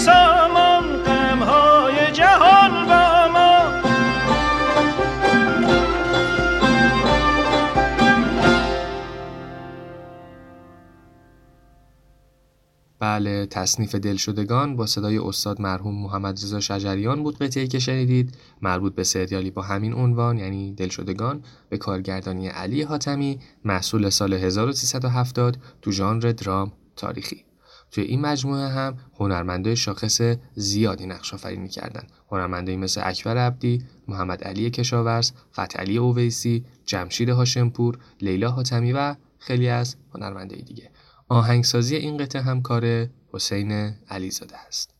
بله 13.12 13.46
تصنیف 13.46 13.94
دلشدگان 13.94 14.76
با 14.76 14.86
صدای 14.86 15.18
استاد 15.18 15.60
مرحوم 15.60 16.02
محمد 16.02 16.34
رضا 16.34 16.60
شجریان 16.60 17.22
بود 17.22 17.38
قطعی 17.38 17.68
که 17.68 17.78
شنیدید. 17.78 18.34
مربوط 18.62 18.94
به 18.94 19.04
سریالی 19.04 19.50
با 19.50 19.62
همین 19.62 19.92
عنوان 19.92 20.38
یعنی 20.38 20.74
دلشدگان 20.74 21.42
به 21.68 21.78
کارگردانی 21.78 22.48
علی 22.48 22.82
حاتمی 22.82 23.40
محصول 23.64 24.10
سال 24.10 24.32
1370 24.32 25.56
تو 25.82 25.92
ژانر 25.92 26.32
درام 26.32 26.72
تاریخی. 26.96 27.44
توی 27.90 28.04
این 28.04 28.20
مجموعه 28.20 28.68
هم 28.68 28.96
هنرمندای 29.18 29.76
شاخص 29.76 30.20
زیادی 30.54 31.06
نقش 31.06 31.34
آفرینی 31.34 31.68
کردند 31.68 32.12
هنرمندایی 32.30 32.76
مثل 32.76 33.00
اکبر 33.04 33.36
عبدی 33.38 33.82
محمد 34.08 34.44
علی 34.44 34.70
کشاورز 34.70 35.32
فتحعلی 35.52 35.98
اویسی 35.98 36.64
جمشید 36.86 37.28
هاشمپور 37.28 37.98
لیلا 38.20 38.50
حاتمی 38.50 38.92
و 38.92 39.14
خیلی 39.38 39.68
از 39.68 39.96
هنرمندای 40.14 40.62
دیگه. 40.62 40.90
آهنگسازی 41.28 41.96
این 41.96 42.16
قطعه 42.16 42.42
هم 42.42 42.62
کار 42.62 43.08
حسین 43.32 43.72
علیزاده 44.10 44.56
است. 44.56 44.94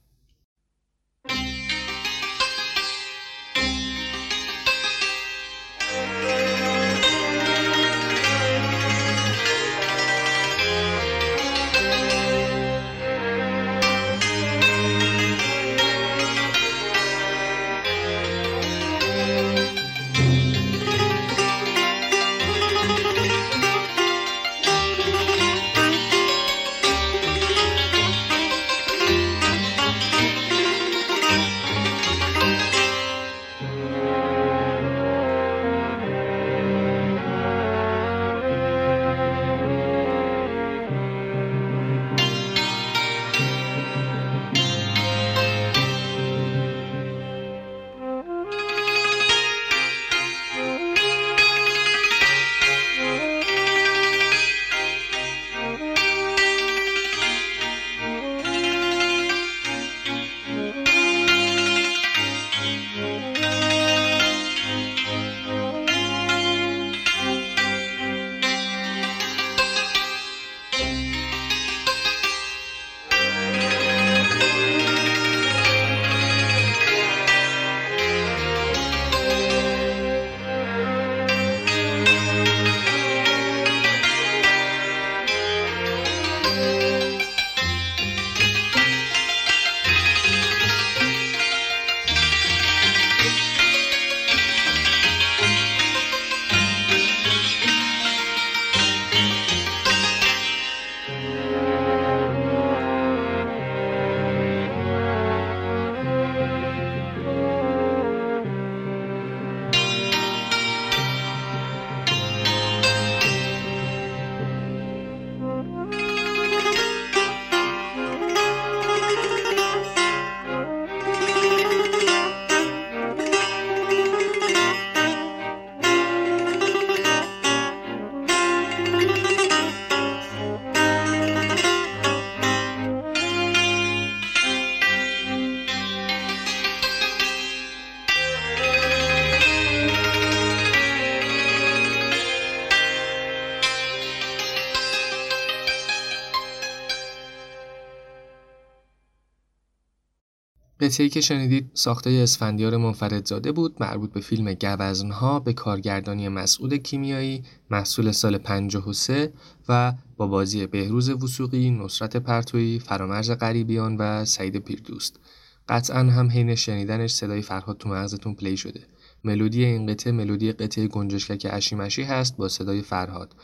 قطعی 150.93 151.09
که 151.09 151.21
شنیدید 151.21 151.71
ساخته 151.75 152.11
اسفندیار 152.11 152.77
منفردزاده 152.77 153.53
بود 153.53 153.77
مربوط 153.81 154.13
به 154.13 154.21
فیلم 154.21 154.55
گوزنها 154.55 155.41
به 155.41 155.53
کارگردانی 155.53 156.29
مسعود 156.29 156.75
کیمیایی 156.75 157.43
محصول 157.71 158.13
سال 158.13 158.39
53 158.39 159.33
و 159.69 159.93
با 160.17 160.27
بازی 160.27 160.67
بهروز 160.67 161.11
وسوقی، 161.11 161.71
نصرت 161.71 162.17
پرتویی، 162.17 162.79
فرامرز 162.79 163.31
غریبیان 163.31 163.97
و 163.97 164.25
سعید 164.25 164.57
پیردوست. 164.57 165.21
قطعا 165.69 165.99
هم 165.99 166.31
حین 166.31 166.55
شنیدنش 166.55 167.13
صدای 167.13 167.43
فرهاد 167.43 167.79
تو 167.79 167.89
مغزتون 167.89 168.35
پلی 168.35 168.57
شده. 168.57 168.81
ملودی 169.25 169.65
این 169.65 169.87
قطعه 169.87 170.13
ملودی 170.13 170.53
قطعه 170.53 170.87
گنجشکک 170.87 171.47
اشیمشی 171.51 172.03
هست 172.03 172.37
با 172.37 172.49
صدای 172.49 172.83
فرهاد 172.83 173.35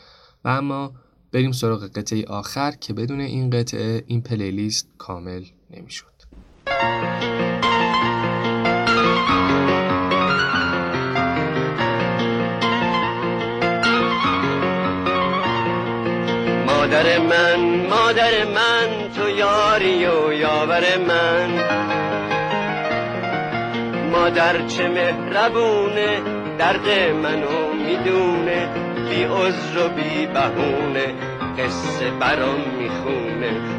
و 0.45 0.47
اما 0.47 0.93
بریم 1.31 1.51
سراغ 1.51 1.87
قطعه 1.87 2.25
آخر 2.25 2.71
که 2.71 2.93
بدون 2.93 3.19
این 3.19 3.49
قطعه 3.49 4.03
این 4.07 4.21
پلیلیست 4.21 4.87
کامل 4.97 5.45
نمی‌شد. 5.71 6.08
مادر 16.99 17.19
من 17.19 17.87
مادر 17.89 18.45
من 18.55 19.09
تو 19.15 19.29
یاری 19.29 20.05
و 20.05 20.33
یاور 20.33 20.83
من. 21.07 21.49
مادر 24.11 24.67
چه 24.67 24.87
مهربونه 24.87 26.21
درد 26.57 26.89
منو 27.23 27.73
می‌دونه 27.73 28.69
بی 29.09 29.23
عذر 29.23 29.85
و 29.85 29.89
بی 29.89 30.25
بهونه 30.25 31.13
قصه 31.57 32.11
برام 32.19 32.61
می‌خونه. 32.79 33.78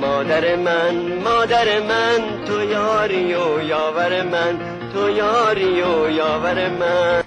مادر 0.00 0.56
من 0.56 0.94
مادر 1.24 1.80
من 1.80 2.44
تو 2.46 2.62
یاری 2.62 3.34
و 3.34 3.62
یاور 3.62 4.22
من 4.22 4.58
تو 4.94 5.10
یاری 5.10 5.82
و 5.82 6.10
یاور 6.10 6.68
من. 6.68 7.22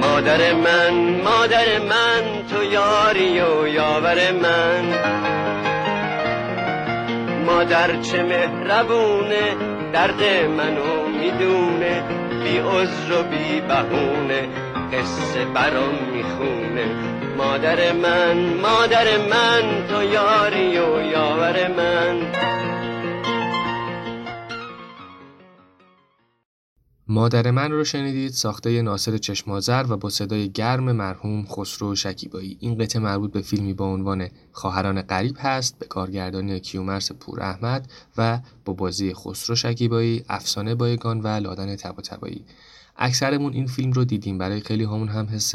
مادر 0.00 0.52
من 0.52 1.22
مادر 1.24 1.78
من 1.78 2.24
تو 2.50 2.64
یاری 2.64 3.40
و 3.40 3.68
یاور 3.68 4.32
من. 4.32 4.84
مادر 7.46 8.00
چه 8.02 8.22
مهربونه 8.22 9.56
درد 9.92 10.22
منو 10.58 11.08
می‌دونه. 11.20 12.27
بی 12.44 12.58
عذر 12.58 13.20
و 13.20 13.22
بی 13.22 13.60
بهونه 13.60 14.48
قصه 14.92 15.44
برام 15.54 15.94
می‌خونه. 16.12 16.86
مادر 17.36 17.92
من 17.92 18.36
مادر 18.62 19.16
من 19.30 19.86
تو 19.88 20.02
یاری 20.02 20.78
و 20.78 21.00
یاور 21.12 21.68
من. 21.68 22.16
مادر 27.10 27.50
من 27.50 27.70
رو 27.70 27.84
شنیدید 27.84 28.32
ساخته 28.32 28.82
ناصر 28.82 29.18
چشمازر 29.18 29.86
و 29.88 29.96
با 29.96 30.10
صدای 30.10 30.50
گرم 30.50 30.92
مرحوم 30.92 31.46
خسرو 31.46 31.94
شکیبایی. 31.94 32.56
این 32.60 32.78
قطعه 32.78 33.02
مربوط 33.02 33.32
به 33.32 33.40
فیلمی 33.40 33.74
با 33.74 33.86
عنوان 33.86 34.28
خواهران 34.52 35.02
غریب 35.02 35.36
هست 35.38 35.78
به 35.78 35.86
کارگردانی 35.86 36.60
کیومرس 36.60 37.12
پور 37.12 37.42
احمد 37.42 37.90
و 38.18 38.40
با 38.64 38.72
بازی 38.72 39.14
خسرو 39.14 39.56
شکیبایی 39.56 40.24
افسانه 40.28 40.74
بایگان 40.74 41.20
و 41.20 41.26
لادن 41.26 41.76
تبایی 41.76 42.44
اکثرمون 42.96 43.52
این 43.52 43.66
فیلم 43.66 43.92
رو 43.92 44.04
دیدیم 44.04 44.38
برای 44.38 44.60
خیلی 44.60 44.84
همون 44.84 45.08
هم 45.08 45.26
حس 45.26 45.54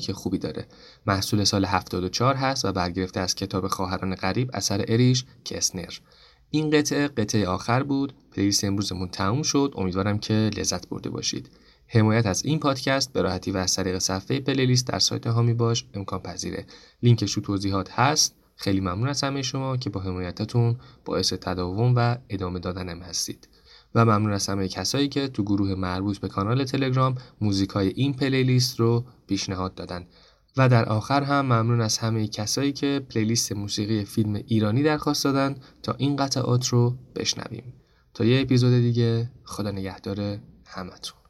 که 0.00 0.12
خوبی 0.12 0.38
داره. 0.38 0.66
محصول 1.06 1.44
سال 1.44 1.64
74 1.64 2.34
هست 2.34 2.64
و 2.64 2.72
برگرفته 2.72 3.20
از 3.20 3.34
کتاب 3.34 3.68
خواهران 3.68 4.14
غریب 4.14 4.50
اثر 4.54 4.84
اریش 4.88 5.24
کسنر. 5.44 5.92
این 6.54 6.70
قطعه 6.70 7.08
قطعه 7.08 7.46
آخر 7.46 7.82
بود. 7.82 8.12
پلیلیست 8.32 8.64
امروزمون 8.64 9.08
تموم 9.08 9.42
شد. 9.42 9.74
امیدوارم 9.76 10.18
که 10.18 10.50
لذت 10.56 10.88
برده 10.88 11.10
باشید. 11.10 11.50
حمایت 11.86 12.26
از 12.26 12.44
این 12.44 12.58
پادکست 12.58 13.12
به 13.12 13.22
راحتی 13.22 13.50
و 13.50 13.56
از 13.56 13.76
طریق 13.76 13.98
صفحه 13.98 14.40
پلیلیست 14.40 14.86
در 14.86 14.98
سایت 14.98 15.26
هامی 15.26 15.54
باش 15.54 15.86
امکان 15.94 16.18
پذیره. 16.18 16.66
لینکش 17.02 17.34
تو 17.34 17.40
توضیحات 17.40 17.90
هست. 17.90 18.34
خیلی 18.56 18.80
ممنون 18.80 19.08
از 19.08 19.22
همه 19.24 19.42
شما 19.42 19.76
که 19.76 19.90
با 19.90 20.00
حمایتتون 20.00 20.76
باعث 21.04 21.32
تداوم 21.32 21.94
و 21.96 22.16
ادامه 22.28 22.58
دادنم 22.58 23.00
هستید. 23.00 23.48
و 23.94 24.04
ممنون 24.04 24.32
از 24.32 24.48
همه 24.48 24.68
کسایی 24.68 25.08
که 25.08 25.28
تو 25.28 25.42
گروه 25.42 25.74
مربوط 25.74 26.18
به 26.18 26.28
کانال 26.28 26.64
تلگرام 26.64 27.14
موزیک 27.40 27.70
های 27.70 27.88
این 27.88 28.14
پلیلیست 28.14 28.80
رو 28.80 29.04
پیشنهاد 29.26 29.74
دادن. 29.74 30.06
و 30.56 30.68
در 30.68 30.84
آخر 30.84 31.22
هم 31.22 31.44
ممنون 31.44 31.80
از 31.80 31.98
همه 31.98 32.28
کسایی 32.28 32.72
که 32.72 33.06
پلیلیست 33.10 33.52
موسیقی 33.52 34.04
فیلم 34.04 34.34
ایرانی 34.34 34.82
درخواست 34.82 35.24
دادن 35.24 35.56
تا 35.82 35.92
این 35.92 36.16
قطعات 36.16 36.68
رو 36.68 36.96
بشنویم. 37.16 37.74
تا 38.14 38.24
یه 38.24 38.40
اپیزود 38.40 38.72
دیگه 38.72 39.30
خدا 39.44 39.70
نگهدار 39.70 40.38
همتون. 40.66 41.21